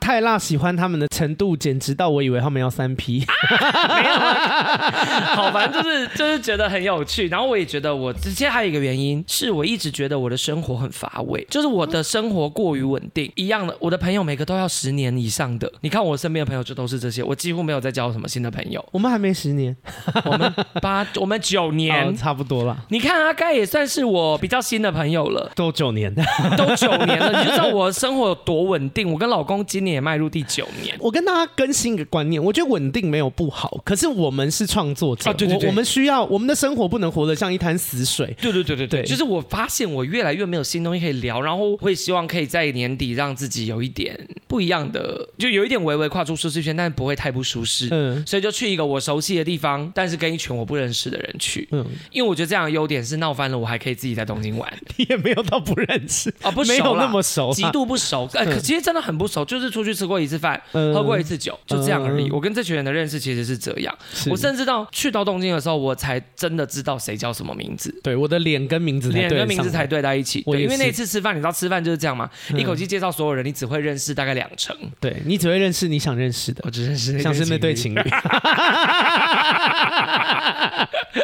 [0.00, 3.24] 泰辣喜欢他们的程度简直到我以为他们要三 P。
[3.50, 5.34] 没有啊。
[5.34, 7.28] 好，反正就是就是觉得很有趣。
[7.28, 12.98] 然后我也觉得我之前还有一个原因是我一直觉得我的生活很乏味，就是我的生活过于稳。
[13.14, 15.70] 定一样的，我的朋友每个都要十年以上的。
[15.80, 18.84] 你看我身边的朋友就都是这些，我几乎没有再交什么新的朋友。
[18.92, 19.76] 我们还没十年，
[20.24, 22.84] 我们八，我们九年，哦，差不多了。
[22.88, 26.14] 你看阿盖也算是我比较新的朋友了，都九年，
[26.56, 29.10] 都九年了，你就知道我的生活有多稳定。
[29.12, 30.96] 我跟老公今年也迈入第九年。
[31.00, 38.34] 我跟大家更新一个观念，我觉得稳定没有不好，可是我们是创作者，啊、对对对，我，我们需要我们的生活不能活得像一滩死水。
[38.40, 43.78] 对对对对对，就是我发现我越来越没有新东西可以聊，然后会希望可以在年底让自己有。
[43.78, 47.88] 一点不一样的，就有一点微微跨出舒适圈，但是不会太不舒适。
[47.92, 51.68] 嗯，所以就去一个我熟悉的地方，但是跟一群我不认识的人去。
[51.70, 54.68] 嗯，因为我觉得这样的优点是闹翻了，我还可以自己在东京玩。
[54.96, 58.28] 你 也没有到不认识啊， 不熟，没有那么熟，极度不熟。
[58.34, 62.28] 哎、呃，可其实真的很不熟，就是出去吃过一次饭，嗯、喝过一次酒，就这样而已。
[62.28, 63.96] 嗯、我跟这群人的认识其实是这样。
[64.28, 67.94] 我甚至到去到东京的时候，我才真的知道谁叫什么名字。
[68.02, 70.42] 对，我的脸跟名字，脸跟名字才对在一起。
[70.42, 72.28] 对，因为那次吃饭，你知道吃饭就是这样嘛？
[72.50, 74.48] 嗯、一口气介绍所有人，你只会认识大概两。
[74.56, 78.00] 成，对，你只会认识你想认识的，我只认识像是那对情侣。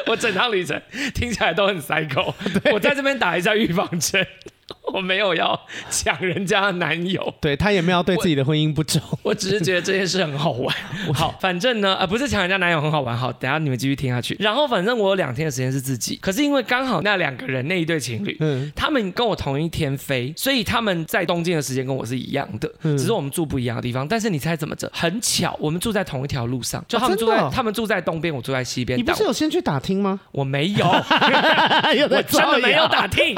[0.07, 0.81] 我整趟旅程
[1.15, 4.25] 听起来都很 psycho， 对我在这边打一下预防针。
[4.93, 5.59] 我没有要
[5.91, 9.01] 抢人家的男友， 对，他也没有对自己的婚姻不忠。
[9.23, 10.75] 我，只是觉得这件事很好玩。
[11.13, 13.17] 好，反正呢，呃，不是抢人家男友很好玩。
[13.17, 14.37] 好，等下你们继续听下去。
[14.39, 24.07] 然后，反正我有两天的时间是自己，可是因为刚好那两个人那一对情侣，嗯，他们跟我同一天飞，所以他们在东京的时间跟我是一样的，嗯，只是我们住不一样的地方。
[24.07, 24.89] 但是你猜怎么着？
[24.95, 28.99] 很巧，我们住在同一条路上，就他们住在、他们住在东边，我住在西边。
[28.99, 30.21] 你不是有先去打听吗？
[30.31, 33.35] 我没有，我真的没有打听。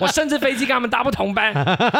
[0.00, 0.86] 我甚至飞机跟他们。
[0.88, 1.52] 搭不同班。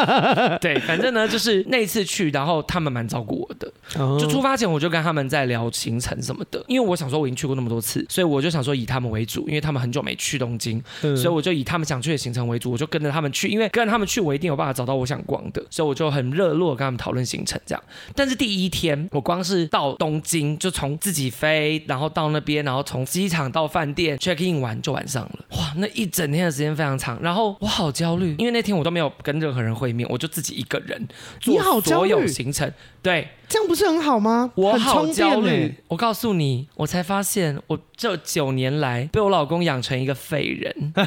[0.63, 3.71] 对，反正呢，就是那一次去，然后他们蛮照顾我的。
[4.17, 17.83] 就出发前我就跟他们在聊行程什么的，因为我想说我已经去过那么多次，所以我就想说以他们为主，因为他们很久没去东京，所以我就以他们想去的行程为主，我就跟着他们去，因为跟着他们去，我一定有办法找到我想逛的，所以我就很热络跟他们讨论行程这样。
[18.15, 31.09] 但是第一天我光是到东京，就从自己飞，然后到那边，然后从机场到饭店 check in 完就晚上了，哇，那一整天的时间非常长，然后我好焦虑，因为那天我都没有跟任何人会面，我就自己一个人
[31.41, 32.71] 做所有行程，
[33.03, 33.29] 对。
[33.49, 34.51] 这样不是很好吗？
[34.57, 35.73] 我好焦虑。
[35.87, 40.93] 我告诉你，我才发现，我这九年来 被我老公养成一个废人。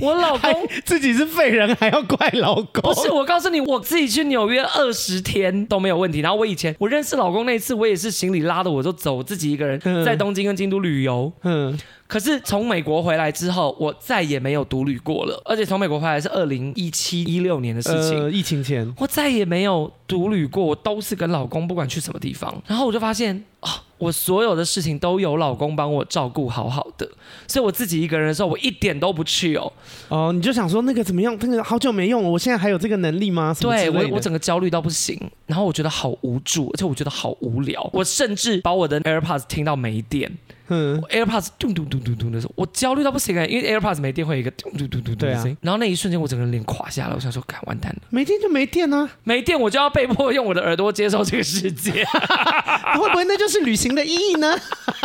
[0.00, 2.80] 我老公自己是废人，还要怪老公？
[2.80, 6.20] 不是，我告诉你，我自己去纽约二十天都没有问题。
[6.20, 11.30] 然后我以前我认识老公那次，我也是行李拉着我就走，自己一个人在东京跟京都旅游。
[11.42, 11.78] 嗯。
[12.14, 15.42] 可是从美国回来之后，我再也没有独旅过了。
[15.44, 22.62] 而且从美国回来是二零一七一六年的事情，呃，疫情前，我再也没有独旅过，我都是跟老公，不管去什么地方。
[22.68, 27.10] 然后我就发现啊，哦，我所有的事情都有老公帮我照顾好好的，
[27.48, 29.72] 所以我自己一个人的时候，我一点都不去哦。
[30.08, 31.36] 哦，你就想说那个怎么样？
[31.40, 33.52] 那个好久没用了，我现在还有这个能力吗？
[33.60, 37.90] 对，我我整个焦虑到不行，然后我觉得好无助，而且我觉得好无聊。
[37.92, 40.30] 我甚至把我的 AirPods 听到没电。
[40.68, 45.56] 嗯，AirPods 咚咚咚咚咚的时候，我焦虑到不行哎，因为 AirPods 没电会有一个咚咚咚咚咚的声音。
[45.60, 52.04] 然后那一瞬间，我整个人脸垮下来，我想说，干完蛋了，没电就没电啊，没电我就要被迫用我的耳朵接受这个世界，
[52.98, 54.56] 会不会那就是旅行的意义呢？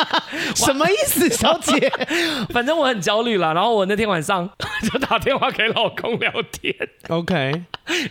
[0.56, 1.92] 什么意思，小姐？
[2.50, 4.50] 反正我很焦虑了，然后我那天晚上
[4.92, 6.74] 就打电话给老公聊天。
[7.10, 7.52] OK，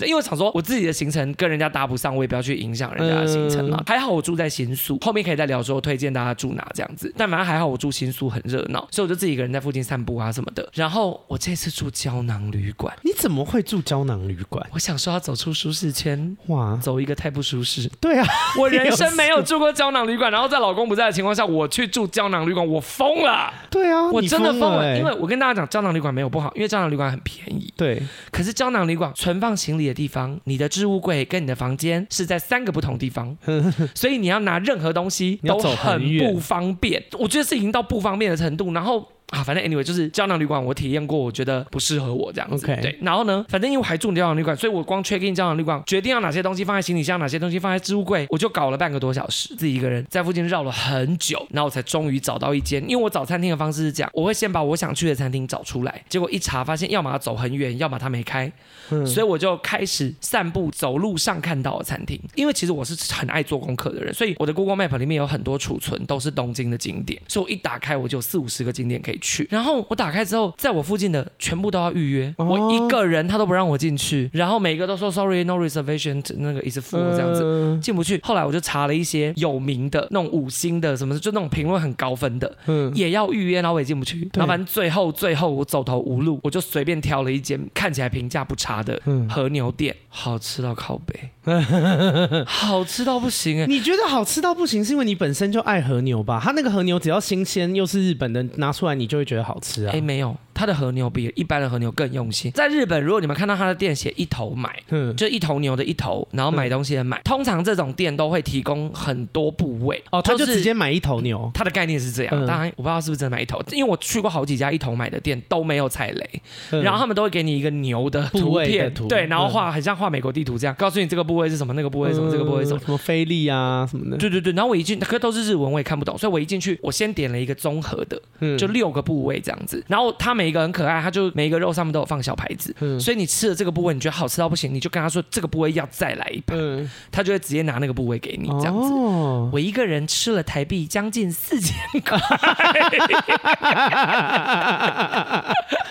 [0.01, 3.83] 因为我想说，我自己的行程跟人家搭不上，我也不要去影响人家的行程嘛。
[3.87, 7.49] 还好我住在新宿，后面可以再聊说推荐大家住哪这样子，但蛮。
[7.49, 10.69] 还好我住新宿很热闹，所以我就自己一个人在附近散步啊什么的。
[10.75, 14.63] 然后我这次住胶囊旅馆，你怎么会住胶囊旅馆？
[14.71, 17.91] 我想说要走出舒适圈，哇，走一个太不舒适。
[17.99, 18.27] 对啊，
[18.61, 23.51] 我人生没有住过胶囊旅馆，然后在老公不在的情况下，我去住胶囊旅馆，我疯了。
[23.71, 27.73] 对啊，我真的疯了，欸、因为我跟大家讲，胶囊旅馆没有不好，因为胶囊旅馆很便宜。
[27.79, 33.35] 对，可是胶囊旅馆存放行李的地方，你的置物柜跟你的房间是在三个不同地方，
[33.95, 37.03] 所以你要拿任何东西都很不方便。
[37.19, 39.07] 我觉得是已经到不方便的程度，然后。
[39.31, 42.67] 啊，反正 anyway 就是胶囊旅馆，我体验过，我觉得不适合我这样子。
[42.67, 52.83] 对，然后呢，反正因为我还住胶囊旅馆，所以我光 check in 胶囊旅馆，决定要哪些东西放在行李箱，哪些东西放在置物柜，我就搞了半个多小时，自己一个人在附近绕了很久，然后我才终于找到一间。
[52.89, 58.51] 因为我找餐厅的方式是这样，我会先把我想去的餐厅找出来，结果一查发现，要么要走很远，要么它没开，
[58.91, 62.19] 嗯、所以我就开始散步走路上看到的餐厅。
[62.35, 69.99] 因为其实我是很爱做功课的人，所以我的 Google Map 里面有很多储存都是东京的景点，所以我一打开我就有四五十个景点可以去，然后我。
[69.99, 78.21] 打开之后，在我附近的全部都要预约，哦、我一个人他都不让我进去，然后每个都说 sorry no reservation，那个 is full 这样子、呃、进不去。
[78.23, 84.21] 后来我就查了一些有名的那种五星的什么，就那种评论很高分的，嗯，也要预约，然后我也进不去。
[84.27, 91.31] 对然后反正最后最后我走投无路，我就随便挑了一间看起来评价不差的和牛店，嗯、好吃到靠背，
[92.47, 93.67] 好吃到不行哎！
[93.67, 96.41] 你觉得好吃到不行，是因为你本身就爱和牛吧？
[96.41, 99.93] 它那个和牛只要新鲜又是日本的，拿出来你就会觉得好吃啊。
[99.93, 100.37] 哎，没有。
[100.59, 102.51] 它的和牛比一般的和牛更用心。
[102.51, 110.03] 在日本，如果你们看到他的店写一头买，嗯，就一头牛的一头，然后买东西的买，通常这种店都会提供很多部位。
[110.11, 111.49] 哦，他就直接买一头牛。
[111.55, 116.43] 他的概念是这样，当然我不知道是不是真的买一头，因为我去过好几家一头买的店都没有踩雷，
[116.83, 124.17] 然后他们都会给你一个牛的图片，对，然后画很像画美国地图这样，告诉你这个部位是什么，那个部位什么，这个部位什么，什么菲力啊什么的。
[124.17, 128.21] 对对对，然后我一进，可都是日文，我也看不懂，所以我一进去，我先点了一个综合的，
[128.57, 131.29] 就六个部位这样子，然后他每一个很可爱，他就。
[131.35, 138.89] 每一个肉上面都有放小牌子，嗯、所以你吃了这个部位，你觉得好吃到不行，你就跟他说这个部位要再来一盘，嗯、他就会直接拿那个部位给你这样子。
[138.93, 142.19] 哦、我一个人吃了台币将近四千块，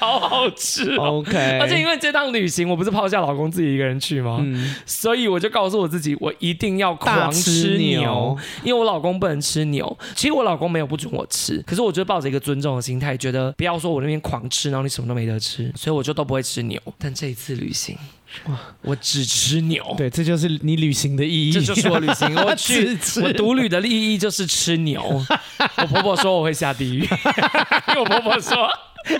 [0.08, 1.20] 好好吃哦。
[1.20, 4.40] OK，而且因为这趟旅行我不是抛下老公自己一个人去吗？
[4.42, 9.98] 嗯、所以我就告诉我自己，我一定要狂吃牛，牛因为我老公不能吃牛。
[10.16, 15.28] 其实我老公没有不准我吃，可是我就抱着一个尊重的心态，觉得不要说我那边狂吃，然后你什么都没。
[15.28, 16.82] 得吃，所以我就都不会吃牛。
[16.98, 18.02] 但这一次旅行，哇，
[18.82, 19.84] 我只吃牛。
[19.98, 21.52] 对，这就是你旅行的意义。
[21.52, 25.02] 这就是我旅行，我去， 我独旅的意义就是吃牛。
[25.78, 28.70] 我婆婆说我会下地狱，因 为我婆婆说，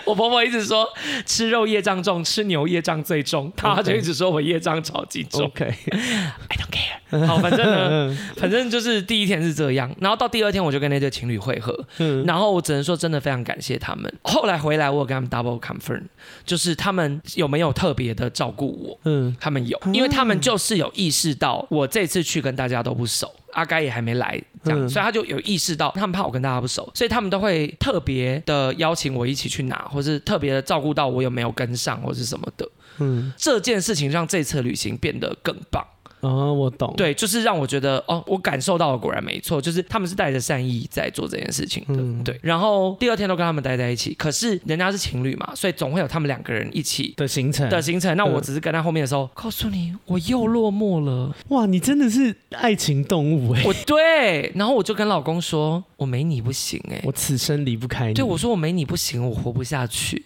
[0.06, 0.88] 我婆婆一直说
[1.26, 5.46] 吃肉业障重，吃牛业障最重，她就一直说我业障超级重。
[5.46, 5.78] OK，I
[6.58, 7.00] don't care。
[7.10, 14.12] 好，反正呢， 反正就是第一天是这样，然后到第二天我就跟那对情侣会合，嗯，然后我只能说真的非常感谢他们。
[14.24, 16.04] 后来回来我有跟他们 double confirm，
[16.46, 19.00] 就是他们有没有特别的照顾我？
[19.06, 32.68] 嗯，他们有，因为他们就是有意识到我这次去跟大家都不熟，阿该也还没来，这样，所以他就有意识到他们怕我跟大家不熟，所以他们都会特别的邀请我一起去拿，或是特别的照顾到我有没有跟上，或是什么的。
[33.00, 35.86] 嗯，这件事情让这次旅行变得更棒。
[36.28, 36.94] 哦，我懂。
[36.98, 41.96] 对，就是让我觉得，哦，我感受到了，果然没错，就是他们是带着善意在做这件事情的。
[42.02, 48.16] 嗯、对，然后第二天都跟他们待在一起，可是人家是情侣嘛，所以总会有他们两个人一起的行程的行程。
[48.18, 51.36] 那我只是跟他后面的时候，嗯、告诉你，我又落寞了。
[51.50, 53.64] 哇，你真的是爱情动物哎！
[53.66, 58.14] 我对，然后我就跟老公说，我没你不行哎，我此生离不开你。
[58.14, 60.26] 对，我说我没你不行，我活不下去。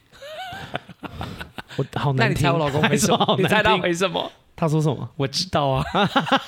[1.77, 3.35] 我好难听，那你猜我老公没说？
[3.37, 4.31] 你猜他回什么？
[4.55, 5.09] 他说什么？
[5.17, 5.83] 我知道啊，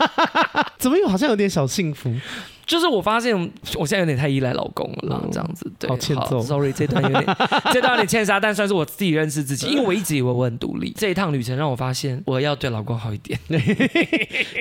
[0.78, 2.14] 怎么又好像有点小幸福？
[2.66, 3.36] 就是我发现
[3.76, 6.42] 我现在有点太依赖老公了，这样子对，好欠揍。
[6.42, 7.26] Sorry， 这段有点，
[7.74, 10.94] 这段有点欠杀，但算是我自己认识自己，因为我一直以为我很独立。
[10.98, 13.40] 这一趟旅程让我发现我要对老公好一点，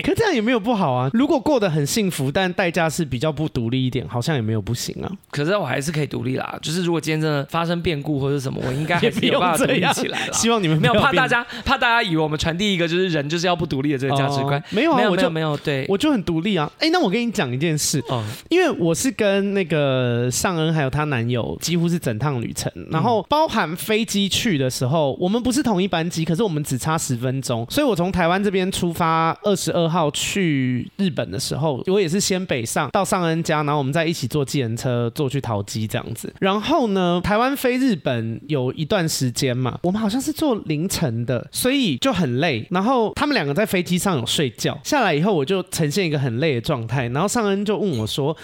[0.02, 1.10] 可这样也没有不好啊。
[1.12, 5.10] 如果过得很幸福，但代价是比较不独立一点，好像也没有不行啊。
[5.30, 6.58] 可是我还是可以独立啦。
[6.62, 10.32] 就是如果今天真的发生变故或者什么，我应该还是有办法独立起来了。
[10.32, 14.62] 希望你们没有怕大家怕大家以为我们传递一个就是人就是要不独立的这个价值观。
[14.70, 16.70] 没有啊，我就没有对，我就很独立啊。
[16.78, 18.72] 哎，那我跟你讲一件事哦，因为。
[18.82, 36.32] 我是跟那个尚恩还有她男友几乎是整趟旅程，然后包含飞机去的时候，我们不是同一班机，可是我们只差十分钟，所以我从台湾这边出发，二十二号去日本的时候，我也是先北上到尚恩家，然后我们再一起坐计程车坐去桃机这样子。
[36.40, 42.66] 然后呢，台湾飞日本有一段时间嘛，我们好像是坐凌晨的，所以就很累。
[42.70, 48.36] 然后他们两个在飞机上有睡觉，下来以后我就呈现一个很累的状态，然后尚恩就问我说。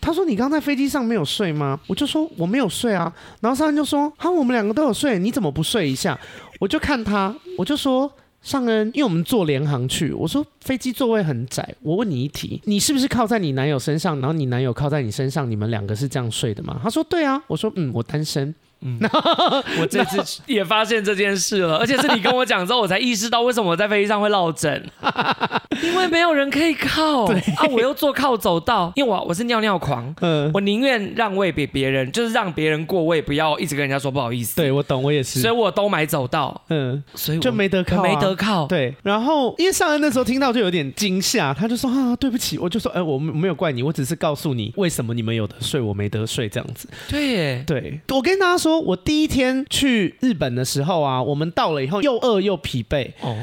[0.00, 6.18] 他说：“你刚在飞机上没有睡吗？”我就说：“我没有睡啊。”然后上恩就说：“哈，我们两个都有睡，你怎么不睡一下？”
[6.60, 11.74] 我就看他，我就说：“尚恩，因为我们坐联航去，我说飞机座位很窄。
[11.80, 18.54] 我问你一题，你是不是靠在你男友身上，然后你男友靠在你身上，你们两个是这样睡的吗？”他说：“对啊。”我说：“嗯，我单身。”
[18.84, 18.98] 嗯，
[19.80, 24.90] 我这次 也发现这件事了，而且是你跟我讲之后，我才意识到为什么我在飞机上会落枕，
[25.82, 27.26] 因为没有人可以靠。
[27.26, 27.40] 对。
[27.56, 34.56] 啊，我又坐靠走道，因为我我是尿尿狂，嗯，我宁愿让位给别人，就是让别人过，我也不要一直跟人家说不好意思。
[34.56, 38.66] 对，我懂，我也是，所以我都买走道，嗯，所以就没得靠，没得靠。
[38.66, 46.88] 对，然后因为上恩那时候听到就有点惊吓，他就说啊，对不起，我就说，哎，我没有怪你，我只是告诉你为什么你们有得睡，我没得睡这样子。
[47.08, 48.73] 对耶，对，我跟大家说。
[48.80, 53.10] 我第一天去日本的时候啊，我们到了以后又饿又疲惫。
[53.20, 53.36] 哦。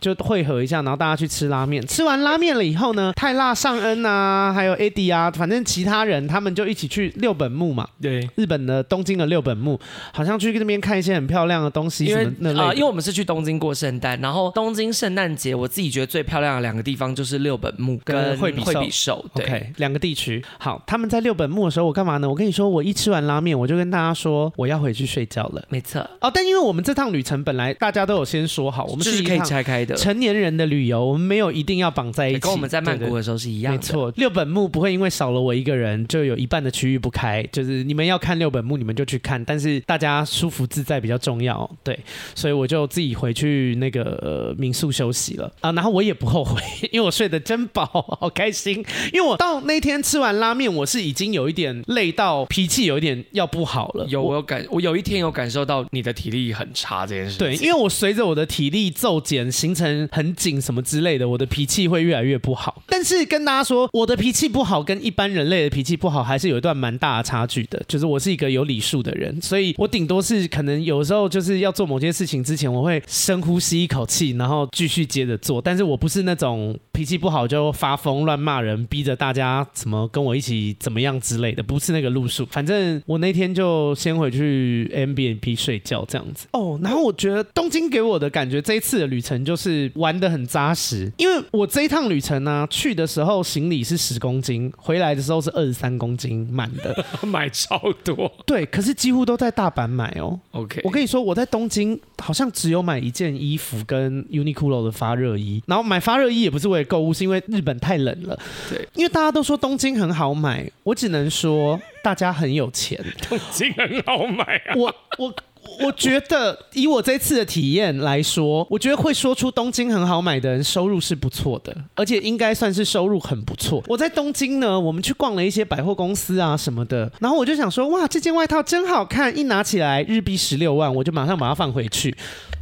[0.00, 1.86] 就汇合一下，然后大家去吃拉面。
[1.86, 7.88] 吃完拉面了以后呢，泰辣尚恩啊，还有 Eddie 啊，反正其他人他们就一起去六本木嘛。
[8.00, 9.78] 对，日本的东京的六本木，
[10.12, 12.62] 好像去那边看一些很漂亮的东西什么那类的。
[12.62, 19.24] 啊、呃，因为我们是去东京过圣诞，然后东京圣诞节，我自己觉得最漂亮的两个地方就是六本木跟惠比寿。
[19.34, 20.44] 对，okay, 两个地区。
[20.58, 22.28] 好，他们在六本木的时候，我干嘛呢？
[22.28, 25.64] 我跟你说，我一吃完拉面，我就跟大家说我要回去睡觉了。
[25.68, 26.00] 没错。
[26.20, 33.78] 哦，但因为我们这趟旅程本来大家都有先说好，我们是可以拆开的成年人的旅游，我们没有一定要绑在一起，跟我们在曼谷的时候是一样的。
[33.78, 41.68] 没错，六本木不会因为少了我一个人就有一半的区域不开，就是你们要看六本木，你们就去看，但是大家舒服自在比较重要。
[41.82, 41.98] 对，
[42.34, 45.72] 所以我就自己回去那个、呃、民宿休息了啊。
[45.72, 46.60] 然后我也不后悔，
[46.92, 47.86] 因为我睡得真饱，
[48.20, 48.84] 好开心。
[49.12, 54.06] 因为我到那天吃完拉面，我是已经有一点累到脾气有一点要不好了。
[54.08, 57.38] 有，我有感，我有一天有感受到你的体力很差这件事。
[57.38, 60.58] 对，因为我随着我的体力骤减，形成很紧。
[60.58, 62.82] 什么之类的，我的脾气会越来越不好。
[62.88, 67.80] 但是跟大家说，我的脾气不好跟一般人类的脾气不好还是有一段蛮大的差距的。
[67.86, 75.62] 就是我是一个有礼数的人，所以我顶多是可能有时候就是要做某件事情之前，我会深呼吸一口气，然后继续接着做。
[75.62, 82.44] 但是我不是那种脾气不好就发疯乱骂人，逼着大家怎么跟我一起怎么样之类的，不是那个路数。
[82.50, 86.48] 反正我那天就先回去 MBNP 睡觉这样子。
[86.52, 90.38] 哦，然后我觉得东京给我的感觉，这一次的旅程就是玩的很。
[90.38, 98.32] 很扎实，因为我这一趟旅程呢、啊，去的时候行李是十公斤，回来的时候是二十三公斤满的， 买超多。
[98.46, 100.38] 对，可是几乎都在大阪买哦。
[100.52, 108.38] OK，我跟你说，我在东京好像只有买一件衣服跟 Uniqlo 的发热衣，然后买发热衣也不是为了购物，是因为日本太冷了。
[108.70, 113.04] 对，因为大家都说东京很好买，我只能说大家很有钱。
[113.28, 115.34] 东京很好买啊，我我。
[115.80, 123.82] 我觉得以我这次的体验来说，我觉得会说出东京很好买的人收入是不错的，而且应该算是收入很不错。
[123.86, 132.16] 我在东京呢，我们去逛了一些百货公司啊什么的，然后我就想说，哇，这件外套真好看，一拿起来日币十六万，我就马上把它放回去。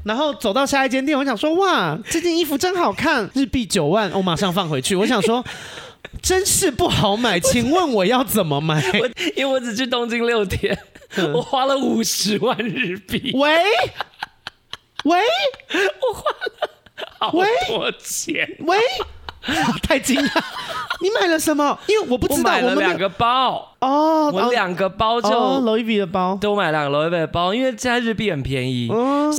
[0.04, 4.94] 然后走到下一间店，我想说，哇，这件衣服真好看，日币九万，我马上放回去。
[4.94, 5.44] 我想说，
[6.22, 8.82] 真是不好买，请问我要怎么买？
[9.36, 10.78] 因为我只去东京六天。
[11.32, 13.32] 我花了五十万日币。
[13.34, 13.56] 喂，
[15.04, 15.20] 喂，
[16.00, 16.70] 我花了
[17.18, 17.30] 好
[17.68, 18.56] 多钱。
[18.60, 18.78] 喂，
[19.82, 20.44] 太惊讶！
[21.00, 21.78] 你买了什么？
[21.86, 22.38] 因为我不知道。
[22.38, 23.75] 我买了两个包。
[23.80, 28.90] 哦，我两个包就 Louis V 的包，都买两个 Louis V 的包，因为现在日币很便宜。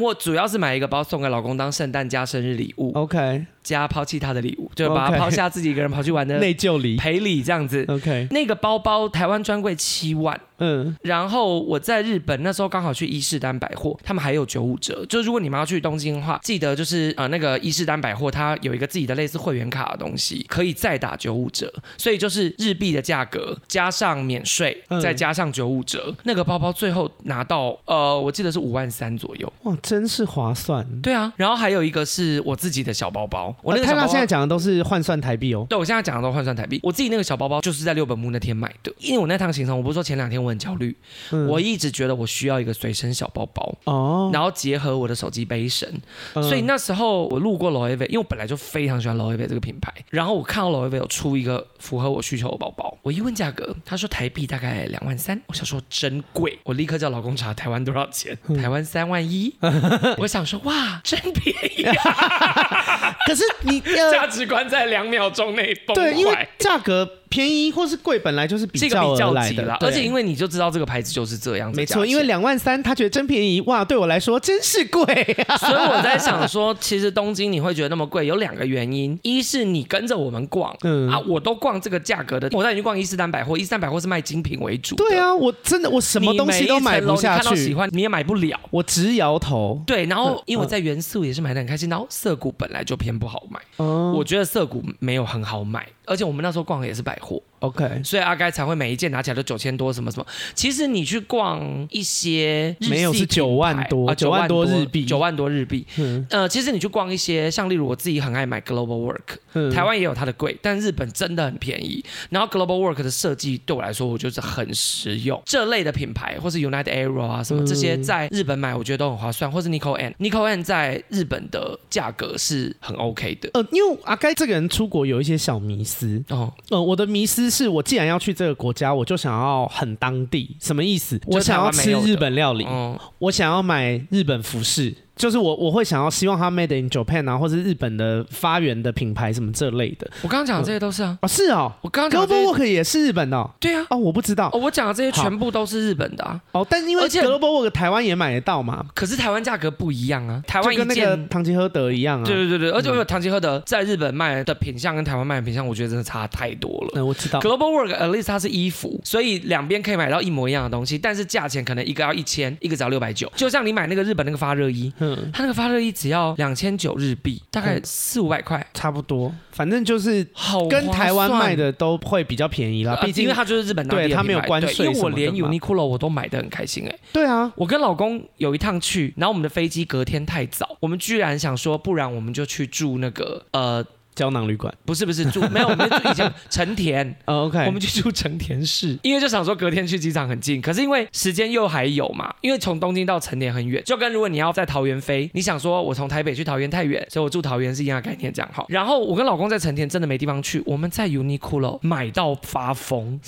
[0.02, 2.92] 我主要是买一个包送给老公当圣诞加生日礼物。
[2.94, 3.46] OK。
[3.64, 7.84] 加抛弃他的礼物，就把他抛下自己一个人跑去玩的 内疚礼赔礼这样子。
[7.90, 15.06] OK，那个包包台湾专柜七万，嗯，然后我在日本那时候刚好去伊势丹百货，他们还有九五折。
[15.10, 21.70] 就如果你们要去东京的话，记得就是呃那个伊势丹百货，它有一个自己的类似会员卡的东西，可以再打九五折。
[21.98, 29.52] 所以就是日币的价格加上免税，再加上九五折，那个包包最后拿到呃我记得是五万三左右。
[29.64, 30.86] 哇，真是划算。
[31.02, 33.56] 对啊，然后还有一个是我自己的小包包。
[33.64, 35.66] 我那个泰辣现在讲的都是换算台币哦。
[35.70, 36.80] 对，我现在讲的都换算台币。
[36.84, 40.96] 我自己那个小包包就是在六本木那天买的，因为我那趟行程，我不是说前两天我很焦虑，
[41.32, 45.90] 嗯、我一直觉得我需要一个随身小包包哦，然后结合我的手机背身，
[46.34, 59.56] 嗯、所以那时候我路过 Loewe，因为我本来就非常喜欢 Loewe 这个品牌，然后我看到 Loewe 有出一个符合我需求的包包，我一问价格，他说台币大概两万三，我想说真贵，我立刻叫老公查台湾多少钱，嗯、台湾三万一，
[60.18, 63.82] 我想说哇，真便宜啊， 可是你。
[63.98, 66.12] 价值观在两秒钟内崩坏。
[66.12, 67.10] 对，因为价格。
[67.30, 72.06] 便宜或是贵本来就是比较而来的，而且因为你就知道这个牌子就是这样子，没错。
[72.06, 75.04] 因为两万三，他觉得真便宜哇，对我来说真是贵
[75.48, 75.58] 啊。
[75.58, 84.96] 所以我在想说，其实东京你会觉得那么贵，有两个原因：一是你跟着我们逛，嗯啊，我都逛这个价格的，我带你去逛伊势丹百货，伊势丹百货是卖精品为主。
[84.96, 89.82] 对啊，我真的我什么东西都买不下去，看到喜欢你也买不了，我直摇头。
[89.86, 95.88] 对，然后因为我在元素也是买的很开心，然后涩谷本来就偏不好买，嗯，我觉得涩谷没有很好买。
[96.10, 97.42] 而且我们那时候逛的也是百货。
[97.60, 100.26] ，OK，所以阿该才会每一件拿起来都九千多什么什么。
[100.54, 105.86] 其实你去逛一些没有是九万多啊，九万多日币，九万多日币。
[105.98, 112.04] 嗯，呃，其实你去逛一些，像例如我自己很爱买 Global Work，嗯，台湾也有它的贵，但日本真的很便宜。
[112.30, 115.42] 然后 Global Work 的设计对我来说，我觉得很实用。
[115.46, 119.52] 这类的品牌或是 United Arrow 啊什么这些，在日本买我觉得都很划算。
[119.52, 123.50] 或是 Nico and，Nico and 在日本的价格是很 OK 的。
[123.54, 126.22] 呃，因为阿该这个人出国有一些小迷思。
[126.30, 131.20] 哦，呃，我的迷思是我既然要去这个国家，我就想要很当地，什么意思？
[131.28, 134.94] 我想要吃日本料理，嗯、我想要买日本服饰。
[135.18, 140.10] 就是我我会想要希望它 made in Japan 啊，或是日本的发源的品牌什么这类的。
[140.22, 143.50] 我刚刚讲的这些都是啊，哦是哦，我刚 Global Work 也是日本的，哦。
[143.60, 146.40] 对啊，哦我不知道，哦我讲的这些全部都是日本的啊。
[146.52, 152.26] 哦，但因为 Global Work 台湾也买得到嘛，可是台湾价格不一样啊，台湾跟那个唐吉诃德一样啊。
[152.26, 156.92] 对对对对，而且我有唐吉诃德在日本卖的品相跟台湾卖的品相，我觉得真的差太多了。
[156.96, 157.40] 嗯，我知道。
[157.40, 163.32] Global Work at least 它是衣服，所以两边可以买到一模一样的东西，但是价钱可能一个要一千，一个只要六百九。
[163.36, 166.68] 就像你买那个日本那个发热衣，嗯，它那个发热衣只要两千。
[166.68, 169.34] 千九日币，大概四五百块，差不多。
[169.52, 174.86] 反正就是好跟台湾卖的都会比较便宜啦，毕竟因为它就是日本当地的它没有关税。
[174.86, 177.00] 因为我连 Uniqlo 我都买的很开心哎。
[177.14, 183.86] 对啊，我跟老公有一趟去，然后我们的飞机隔天太早，我们居然想说，不然我们就去住那个呃。
[184.18, 184.74] 胶囊旅馆。
[184.84, 198.66] 不是不是住 没有，我们住以前成田， OK，我们去住成田市，因为就想说隔天去机场很近，可是因为时间又还有嘛，因为从东京到成田很远，就跟如果你要在桃园飞，你想说我从台北去桃园太远，所以我住桃园是一样的概念，这样好。
[198.70, 203.20] 然后我跟老公在成田真的没地方去，我们在 Uniqlo 买到发疯，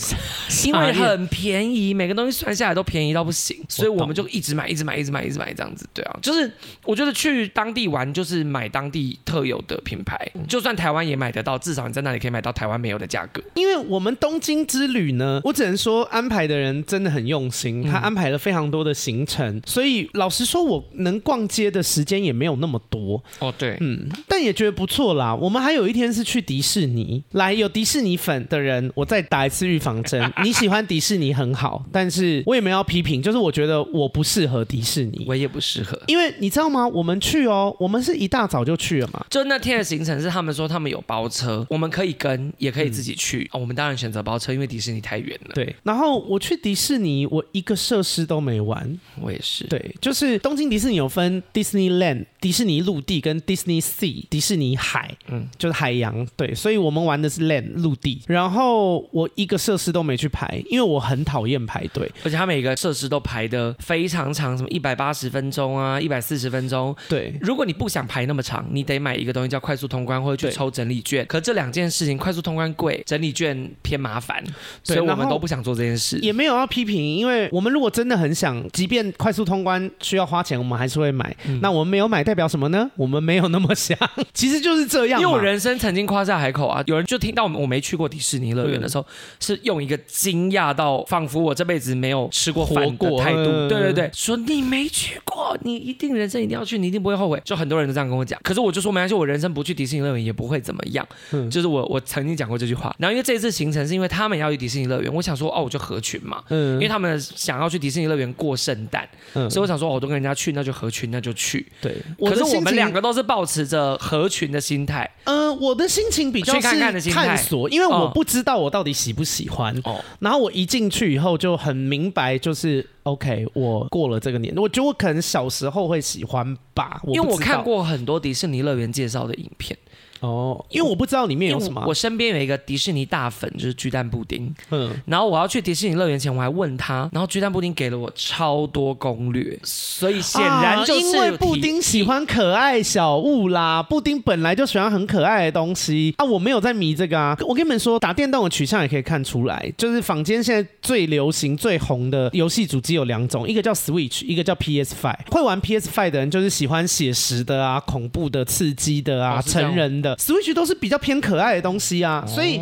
[0.66, 6.52] 因为很便宜，每个东西算下来都便宜到不行，所以我们就一直买，一直买，一直买，一直买这样子，对啊，就是
[6.86, 10.18] 我觉得去当地玩就是买当地特有的品牌，
[10.48, 10.79] 就算。
[10.80, 13.42] 台湾也买得到，至少你在那里可以买到台湾没有的价格。
[13.56, 23.22] 因为我们东京之旅呢，我只能说安排的人真的很用心，他安排了非常多的行程，嗯、所以老实说，我能逛街的时间也没有那么多。
[23.40, 25.36] 哦，对，嗯，但也觉得不错啦。
[25.36, 30.32] 我们还有一天是去迪士尼，来有迪士尼粉的人，我再打一次预防针。
[30.44, 36.88] 你喜欢迪士尼很好，但是我也没有要批评，就是我觉得我不适合迪士尼，我也不适合，因为你知道吗？
[36.88, 40.69] 我们去哦，我们是一大早就去了嘛，就那天的行程是他们说。
[40.70, 43.42] 他们有包车，我们可以跟，也可以自己去。
[43.46, 45.56] 嗯哦、我们当然选择包车，因为迪士尼太远了。
[45.56, 45.76] 对。
[45.84, 48.98] 然后我去迪士尼，我一个设施都没玩。
[49.20, 49.66] 我也是。
[49.66, 56.26] 对，就是东京迪士尼有分 Disneyland、迪士尼陆地跟 Disney Sea、迪士尼海，嗯，就是海洋。
[56.36, 58.22] 对，所以我们玩的是 Land 陆地。
[58.28, 66.96] 然后我一个设施都没去排，因为我很讨厌排队，而且它每个设施都排的非常长，什么一百八十分钟啊，一百四十分钟。
[67.10, 71.26] 对，如果你不想排那么长，你得买一个东西叫快速通关，或者去抽整理券。
[71.26, 74.44] 可这两件事情，快速通关贵，整理券偏麻烦，
[74.84, 76.18] 所以我们都不想做这件事。
[76.20, 81.36] 也没有要批评，因为我们如果真的很想，即便快速通关需要花钱，我们还是会买。
[81.46, 82.92] 嗯、那我们没有买代表什么呢？
[82.96, 83.98] 我们没有那么想，
[84.36, 85.20] 其实就是这样。
[85.20, 89.06] 因为我人生曾经夸下海口啊，有人就听到我没去过迪士尼乐园的时候，
[89.40, 97.42] 是用一个惊讶到仿佛我这辈子没有吃过饭的态度，嗯、对对对，说你没去过，你一定人生一定要去，你一定不会后悔。
[97.44, 101.04] 就很多人都这样跟我讲，可是我就说没关系，我人生不去迪士尼乐园也不会怎么样。
[101.32, 102.96] 嗯、就是我我曾经讲过这句话。
[103.00, 111.66] 然后因为这次行程是因为他们要去迪士尼乐园，我想说哦，我就合群嘛，嗯，因为他们想要去迪士尼乐园过圣诞，嗯，所以我想说，我都跟人家去，那就合群，那就去。
[111.82, 111.96] 对，
[112.28, 115.10] 可是我们两个都是保持着合群的心态。
[115.26, 119.76] 嗯、呃，我的心情比较是探索，因为我不知道我到底喜不喜欢。
[119.84, 129.78] 哦，然后我一进去以后就很明白，就是 OK，我过了这个年，我觉得我可能小时候会喜欢吧，因为我看过很多迪士尼乐园介绍的影片。
[130.22, 131.84] 哦，因为我不知道里面有什么。
[131.88, 134.54] 我身边有一个迪士尼大粉，就是巨蛋布丁。
[134.70, 143.82] 嗯，然后我要去迪士尼乐园前，我还问他，然后巨蛋布丁给了我超多攻略，所以显然就是、啊、因为布丁喜欢可爱小物啦。
[143.82, 147.38] 布丁本来就喜欢很可爱的东西啊，我没有在迷这个啊。
[147.48, 155.32] 我跟你们说，打电动的取向也可以看出来，就是坊间现在最流行、最红的游戏主机有两种，一个叫 Switch，一个叫 PS Five。
[155.32, 160.09] 会玩 PS Five 的人就是喜欢写实的啊、恐怖的、刺激的啊、哦、成人的。
[160.16, 162.60] Switch 都是比较偏可爱的东西啊，所以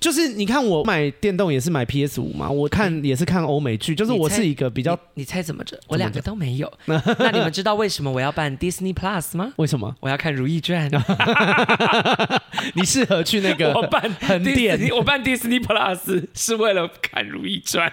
[0.00, 5.78] 就是你看我买电动也是买 PS 五嘛，我看也是看欧美剧，就是我是一个比较你，你猜怎么着？
[5.88, 6.72] 我两个都没有。
[6.86, 9.52] 那你们知道为什么我要办 Disney Plus 吗？
[9.56, 9.94] 为什么？
[10.00, 10.90] 我要看《如懿传》。
[12.74, 17.90] 你适合去那个 我办横店，我办 Disney Plus 是为了看《如懿传》。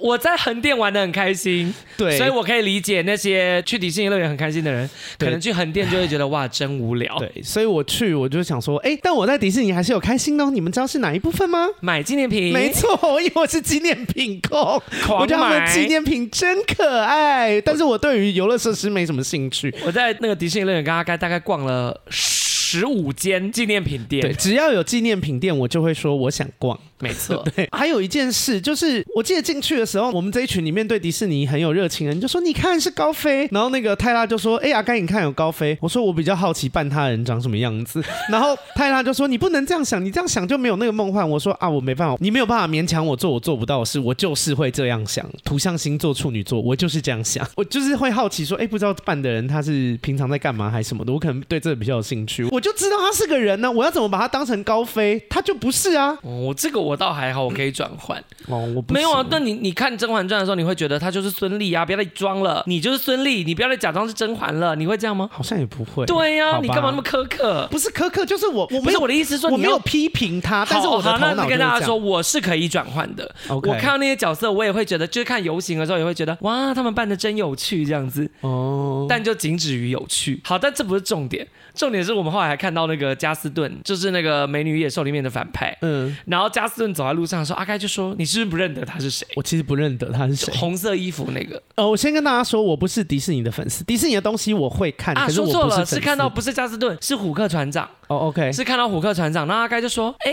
[0.00, 4.88] 我在横店玩的很开心，对，所以我可以理解那些去迪士尼乐园很开心的人，
[5.18, 7.18] 可能去横店就会觉得哇，真无聊。
[7.18, 10.50] 对，所以我去我就想说，哎、欸，但我在迪士尼还是有开心的。
[10.50, 11.66] 你们知道是哪一部分吗？
[11.80, 12.52] 买纪念品。
[12.52, 17.60] 没错，因为我是纪念品控，我觉得他们纪念品真可爱。
[17.60, 19.74] 但是我对于游乐设施没什么兴趣。
[19.84, 24.22] 我在那个迪士尼乐园，刚刚大概逛了十五间纪念品店。
[24.22, 26.78] 对，只要有纪念品店，我就会说我想逛。
[26.98, 45.28] 没错， 对，还有一件事就是，我记得进去的时候，我们这一群里面对迪士尼很有热情的人就说：“你看是高飞。”然后那个泰拉就说：“哎呀，该你看有高飞。”我说：“我比较好奇扮他的人长什么样子。”然后泰拉就说：“你不能这样想，你这样想就没有那个梦幻。”我说：“啊，我没办法，你没有办法勉强我做我做不到的事，我就是会这样想。
[45.44, 52.44] 土象星座处女座，我就是这样想，我就是会好奇说，哎，不知道扮的人他是平常在干嘛还是什么的，我可能对这个比较有兴趣。
[52.50, 55.22] 我就知道他是个人呢、啊，我要怎么把他当成高飞？
[55.28, 56.16] 他就不是啊。
[56.22, 57.66] 哦，这个我倒还好，我可以。
[57.76, 59.22] 转换哦，我不没有啊。
[59.28, 65.28] 那你你看《甄嬛传》的时候，你会觉得他就是孙俪啊，不要再装了，你就是孙俪，你不要再假装是甄嬛了，你会这样吗？
[65.30, 66.06] 好像也不会。
[66.06, 67.68] 对呀、啊，你干嘛那么苛刻？
[67.70, 73.34] 不是苛刻，就是我我没有我的意思说，我没有批评他，但是我的头脑跟大家说，我是可以转换的。
[73.48, 79.04] 我看到那些角色，我也会觉得，就是看游行的时候，也会觉得哇，他们扮的真有趣，这样子哦。
[79.06, 80.40] 但就仅止于有趣。
[80.44, 85.76] 好，但这不是重点，重点是我们后来还看到那个加斯顿，就是那个《美女野兽》里面的反派。
[85.82, 88.44] 嗯，然后加斯正走在路上的时候，阿盖就说你是。
[88.44, 89.26] 不，是不认得他是谁？
[89.34, 90.52] 我其实不认得他是谁。
[90.54, 91.60] 红色衣服那个。
[91.74, 93.82] 呃，我先跟大家说，我不是迪士尼的粉丝。
[93.84, 97.88] 迪士尼的东西我会看，啊、说错了，是看到不是加斯顿，是虎克船长。
[98.08, 99.46] 哦，OK，是看到虎克船长。
[99.46, 100.32] 那阿盖就说：“哎，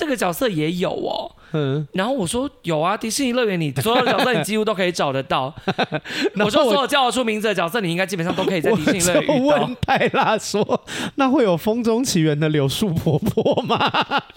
[0.00, 5.52] 这个角色也有哦。”嗯，然后我说：“有啊，迪士尼乐园你 所有的角色你几乎都可以找得到。
[6.38, 10.84] ”我说：“所有叫得出名字的角色，你应该基本上都可以在迪士尼乐园遇到。”问泰拉说
[11.16, 13.78] ：“那会有风中奇缘的柳树婆婆吗？”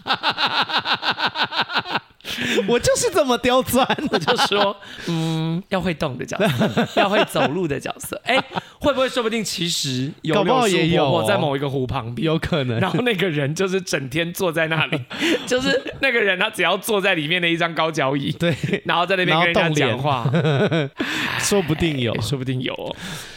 [2.68, 4.76] 我就是这么刁钻，我就说，
[5.08, 8.44] 嗯，要会动的角色，要会走路的角色，哎，
[8.84, 12.80] 会不会说不定其实有柳树婆婆在某一个湖旁边，有可能。
[12.80, 15.00] 然后那个人就是整天坐在那里，
[15.48, 18.54] 就是那个人他只要坐在里面的一张高脚椅，对，
[18.86, 20.30] 然后在那边跟人家讲话，
[21.40, 22.96] 说不定有，说不定有。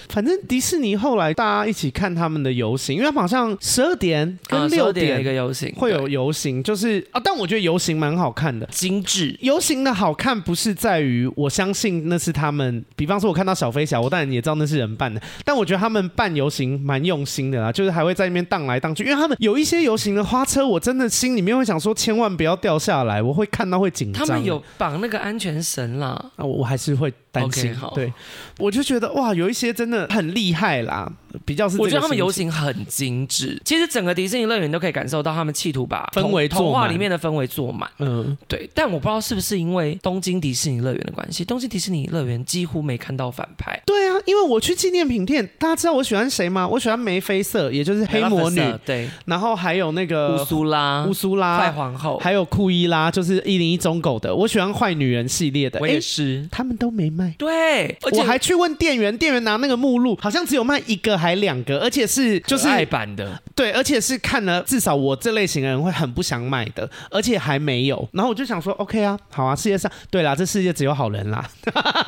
[0.09, 9.37] 反正迪士尼后来大家一起看他们的游行，因为他们好像十二点跟六点一个游行会有游行，就是啊，但我觉得游行蛮好看的，精致。
[9.41, 24.27] 游行的好看不是在于我相信那是他们，比方说我看到小飞侠，我当然也知道那是人扮的，但我觉得他们办游行蛮用心的啦，就是还会在那边荡来荡去，因为他们有一些游行的花车，我真的心里面会想说千万不要掉下来，我会看到会紧张。
[24.27, 27.13] 他们有绑那个安全绳啦，啊，我还是会。
[27.41, 28.13] 担心，okay, 好对，
[28.59, 31.11] 我就觉得哇，有一些真的很厉害啦，
[31.45, 31.77] 比较是。
[31.79, 37.89] 我觉得他们游行很精致，其实整个迪士尼乐园都可以感受到他们企图把氛围、童话里面的氛围做满。
[37.99, 38.69] 嗯，对。
[38.75, 43.81] 但我不知道是不是因为东京迪士尼乐园的关系，东京迪士尼乐园几乎没看到反派。
[43.87, 46.67] 对啊，因为我去纪念品店，大家知道我喜欢谁吗？
[46.67, 48.61] 我喜欢梅菲瑟，也就是黑魔女。
[48.85, 49.09] 对。
[49.27, 54.35] 然后还有那个乌苏拉，乌苏拉，坏皇后，还有库伊拉，就是一零一忠狗的。
[54.35, 56.47] 我喜欢坏女人系列的，我也是。
[56.51, 57.26] 他们都没卖。
[57.33, 57.97] 对。
[58.13, 68.09] 我还去问店员，店员拿那个目录，好像只有卖一个还两个，而且是就是爱版的，对，而且是看了至少我这类型的人会很不想买的，而且还没有。
[68.13, 71.45] 然后我就想说，OK 啊，好啊，世界上对啦，这世界只有好人啦。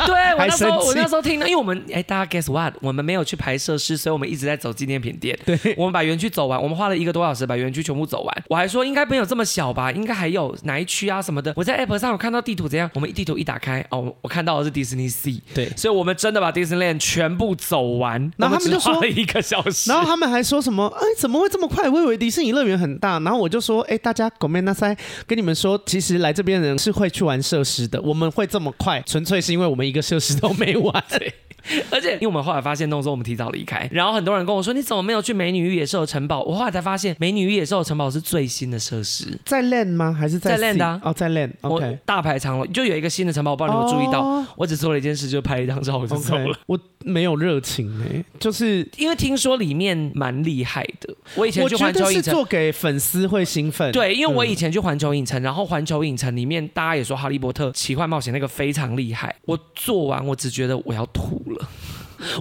[0.06, 2.74] 对，我那时候 我那时候听到，因为我们哎，大家 guess what？
[2.80, 5.38] 我们没有去排设施，所以我们一直在走纪念品店。
[5.44, 8.44] 对，我们把园区走完，我们花了一个多小时把园区全部走完。
[8.48, 11.52] 我还说应该没有这么小吧，应该还有哪一区啊什么的。
[11.56, 12.90] 我在 app 上有看到地图怎样？
[12.94, 15.41] 我们一地图一打开，哦，我看到的是迪士尼 Sea。
[15.53, 20.87] 对，所以我们真的把迪士尼全部走完，然后他们就说了一个小时，然后他们还说什么？
[20.97, 21.89] 哎，怎么会这么快？
[21.89, 23.19] 我以为迪士尼乐园很大。
[23.19, 28.01] 然后我就说，哎，大家ごめんなさい，跟你们说，其实来这边的人是会去玩设施的。
[28.01, 31.03] 我们会这么快，纯粹是因为我们一个设施都没玩。
[31.90, 40.12] 而且，因为我们后来发现，那时候我们提早离开，然后很多人跟我说：“你怎么没有去美女与野兽城堡？”我后来才发现，美女与野兽城堡是最新的设施，在 Land 吗？
[40.12, 41.00] 还是在 Land 的、啊？
[41.04, 41.52] 哦，在 Land。
[41.62, 44.20] OK，大排长龙，就有一个新的城堡，我不知道你有，注意到。
[44.20, 44.44] Oh.
[44.56, 46.46] 我只做了一件事，就拍了一张照我就走了。
[46.46, 46.56] Okay.
[46.66, 51.14] 我没有热情哎、欸，就是因为听说里面蛮厉害的。
[51.34, 53.92] 我以前去环球影城是做给粉丝会兴奋。
[53.92, 59.34] 对，因为我以前去环球影城，然后环球影城里面大家也说《哈利波特奇幻冒险》那个非常厉害。
[59.44, 61.57] 我做完，我只觉得我要吐了。
[61.58, 61.68] 了。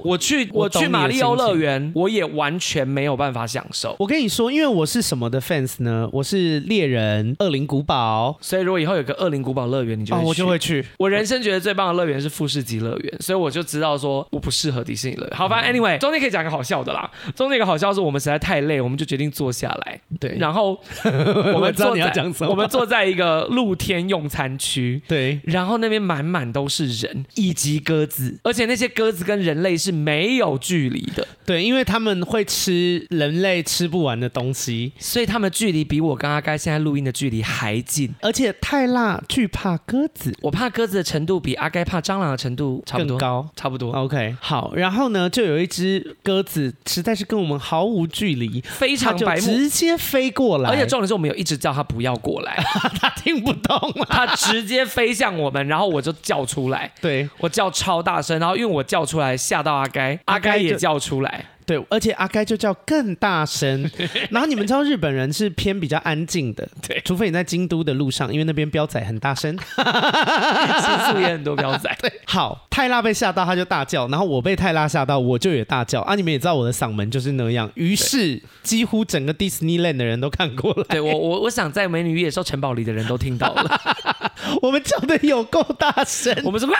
[0.04, 3.96] 我去，我去马里奥乐园，我也完全没有办法享受。
[4.00, 6.10] 我跟你说，因为我是什么的 fans 呢？
[6.12, 10.86] 我是猎人、恶灵古堡，所以如果以后有个恶灵古堡乐园，你就会、哦、我就会去。
[10.98, 15.38] 我人生觉得最棒的乐园是富士急乐园，所以我就知道说我不适合迪士尼乐园。
[15.38, 17.10] 好吧，anyway，中间可以讲个好笑的啦。
[17.36, 20.00] 中间一个好笑是我们实在太累，我们就决定坐下来。
[20.20, 20.80] 对，然后
[21.54, 22.14] 我们坐在
[22.48, 25.02] 我们坐在一个露天用餐区。
[25.08, 30.58] 对，然后那边满满都是人以及鸽子，而且那些鸽子跟人类是没有。
[30.60, 38.14] 距离的，对，因为他们会吃人类吃不完的东西，所以他们距离比我跟阿该现在录音的距离还近。
[38.22, 43.18] 而且太辣惧怕鸽子，我怕鸽子的程度比阿该怕蟑螂的程度差不多。
[43.18, 43.94] 高，差不多。
[43.94, 50.70] OK，好，然后呢，就有一只鸽子实在是跟我们毫无距离，非常白目，直接飞过来。
[50.70, 52.58] 而且重点是我们有一直叫他不要过来，
[53.00, 60.20] 他听不懂， 他直接飞向我们，然后我就叫出来，对，我叫超大声，然后因为我叫出来吓到阿该。
[60.26, 63.90] 阿该也叫出来，对，而且阿该就叫更大声。
[64.32, 71.94] 然后你们知道日本人是偏比较安静的，对，除非你在京都的路上，因为那边飙仔很大声，新宿也很多飙仔。
[72.02, 76.16] 对，好，泰拉被吓到他就大叫，然后我被泰拉吓到我就也大叫啊！
[76.16, 80.84] 你们也知道我的嗓门就是那样，于是几乎整个 Disneyland 的人都看过来。
[80.90, 83.82] 对，我我我想在美女与野兽城堡里的人都听到了，
[84.62, 86.74] 我们叫的有够大声，我们什么？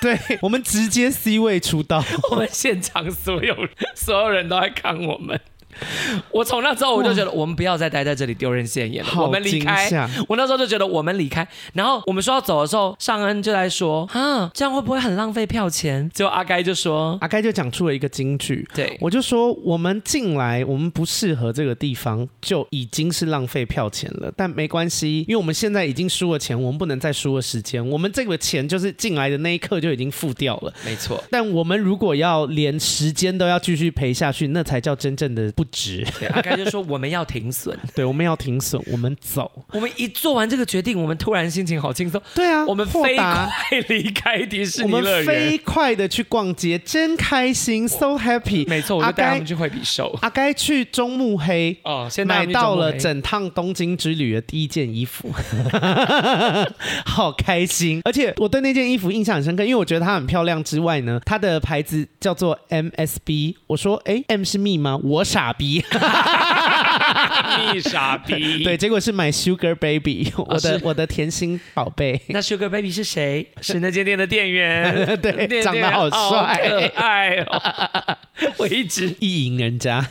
[0.00, 3.56] 对， 我们直接 C 位出道， 我们现场所有
[3.94, 5.38] 所有人都在看我们。
[6.30, 9.88] 我从那之后我就觉得，我们不要再待在这里丢人现眼了，我们离开。
[10.28, 11.46] 我那时候就觉得我们离开。
[11.72, 24.32] 然后我们说要走的时候，尚恩就在说：“啊，这样会不会很浪费票钱？”结果阿该就说：“阿该就讲出了一个金句。”对，我就说我们进来，我们不适合这个地方，就已经是浪费票钱了。
[24.36, 27.86] 但没关系，因为我们现在已经输了钱，我们不能再输了时间。
[27.88, 31.22] 我们这个钱就是进来的那一刻就已经付掉了，没错。
[31.30, 35.70] 但我们如果要连时间都要继续赔下去，那才叫真正的不。
[35.70, 36.04] 值，
[36.34, 39.48] 阿该就说我们要停损， 对，我们要停损，我们走。
[39.72, 42.20] 我们一做完这个决定，我们突然心情好轻松。
[42.34, 43.48] 对啊，我们飞快
[43.88, 48.68] 离开迪士尼乐园，我们飞快的去逛街，真开心，so happy。
[48.68, 50.12] 没错，我就带他们去惠比寿。
[50.22, 55.32] 阿该去中目黑哦，现在买到了整趟东京之旅的第一件衣服，
[57.06, 58.00] 好开心。
[58.04, 63.54] 而且我对那件衣服印象很深刻，因为我觉得它很漂亮之外呢，它的牌子叫做 MSB。
[63.68, 64.98] 我说，哎，M 是 me 吗？
[65.02, 65.49] 我傻。
[65.50, 65.84] 傻逼，
[67.74, 68.62] 你傻逼。
[68.64, 72.20] 对，结果是买 Sugar Baby，我的、哦、我的甜心宝贝。
[72.28, 73.50] 那 Sugar Baby 是谁？
[73.60, 74.94] 是那间店的店员。
[75.20, 78.18] 对，长得好帅，爱哦。
[78.58, 80.06] 我一直意淫人家。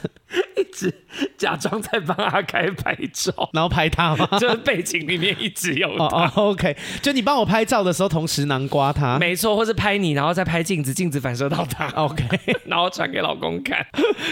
[0.55, 0.93] 一直
[1.37, 4.27] 假装在帮阿开拍照，然后拍他吗？
[4.39, 6.05] 就是背景里面一直有他。
[6.05, 9.17] 哦哦，OK，就你帮我拍照的时候，同时南瓜他。
[9.17, 11.87] 没错，或是拍你，然后再拍镜子，镜子反射到他。
[11.95, 12.23] OK，
[12.65, 13.83] 然后传给老公看，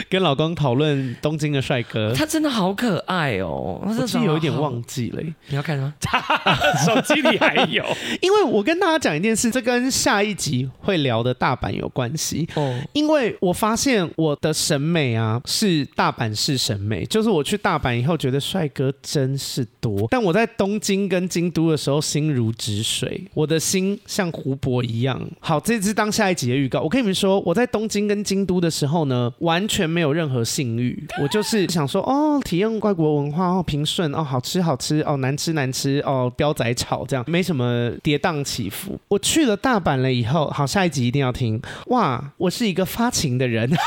[0.07, 2.13] 跟老公讨论东京的帅哥。
[2.13, 5.21] 他真的好可爱哦，我是有一点忘记了。
[5.47, 5.93] 你要看吗？
[6.85, 7.83] 手机里还有。
[8.21, 12.47] 因为我跟大家讲一件事，这跟下一集会聊的大阪有关系。
[12.55, 15.87] 哦，因为我发现我的审美啊是。
[15.95, 25.19] 大阪式审美，就是我去大阪以后觉得帅哥真是多，但我在东京跟京都的时候心如止水，我的心像湖泊一样。
[25.39, 38.99] 好，这次当下一集的预告，我跟你们说，我在东京跟京都的时候呢，完全没有任何性欲，我就是想说，哦，体验外国文化，哦，平顺，哦，好吃好吃，哦，难吃难吃，哦，飙仔炒这样，没什么跌宕起伏。
[39.07, 41.59] 我去了大阪了以后，好，下一集一定要听。
[41.87, 43.69] 哇，我是一个发情的人。
[43.69, 43.81] 你去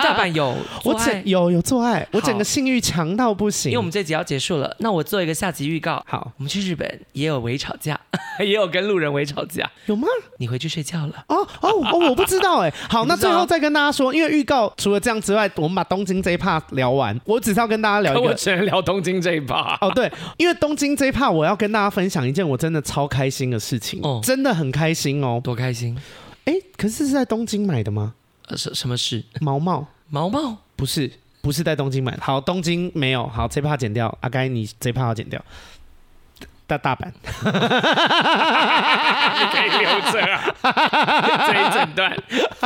[0.00, 0.26] 大阪。
[0.36, 3.70] 有我整有有做爱，我整个性欲强到不行。
[3.70, 6.04] 因为我们这集要结束了，那我做一个下集预告。
[6.06, 7.98] 好，我们去日本也有微吵架，
[8.40, 10.06] 也有跟路人微吵架，有吗？
[10.38, 11.24] 你回去睡觉了？
[11.28, 12.70] 哦哦哦，我不知道哎。
[12.90, 17.18] 好，那 最后再跟大家说，因为预告除了这样之外，我们把东京这一 part 聊完。
[17.24, 19.78] 我只是要跟大家聊一个，我只能聊东京这一 part。
[19.80, 25.96] 哦，对，因为东京这一 part 我要跟大家分享一件我真的超开心的事情，哦，真的很开心哦，多开心！
[26.44, 28.14] 哎，可是是在东京买的吗？
[28.48, 29.24] 呃，什什么事？
[29.40, 30.58] 毛毛毛毛。
[30.76, 31.10] 不是，
[31.40, 32.18] 不是在东京买的。
[32.22, 33.26] 好，东京没有。
[33.26, 34.14] 好，这趴剪掉。
[34.20, 35.42] 阿该，你这趴要剪掉。
[36.68, 37.06] 大大阪，
[39.34, 40.42] 你 可以留着啊，
[41.46, 42.12] 这一整段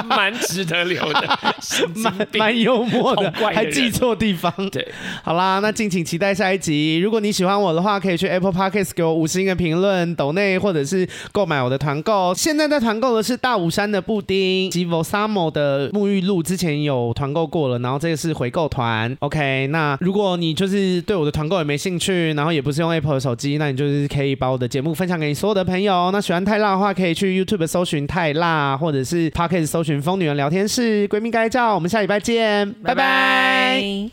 [0.07, 1.39] 蛮值得留的，
[1.97, 4.51] 蛮蛮幽默的，还记错地方。
[4.71, 4.89] 对，
[5.23, 6.99] 好啦，那敬请期待下一集。
[6.99, 12.33] 如果你喜欢我的话，可以去 Apple Podcast 给我五星的评论、抖内或者是购买我的团购。
[12.35, 19.15] 现在在团购的是大武山的布丁及 Vosamo 的沐浴露，之前有团购过了，然后这个是回购团。
[19.21, 23.90] OK，那如果你就是对我的团购也没兴趣，然后也不是用 Apple 的手机，那你就是。
[23.91, 26.11] 就是可以把我的节目分享给你所有的朋友。
[26.13, 31.75] 那喜欢太辣的话，可以去 YouTube 搜寻太辣，或者是 Pocket 搜寻疯女人聊天室闺蜜该叫。
[31.75, 34.09] 我们下礼拜见，拜拜。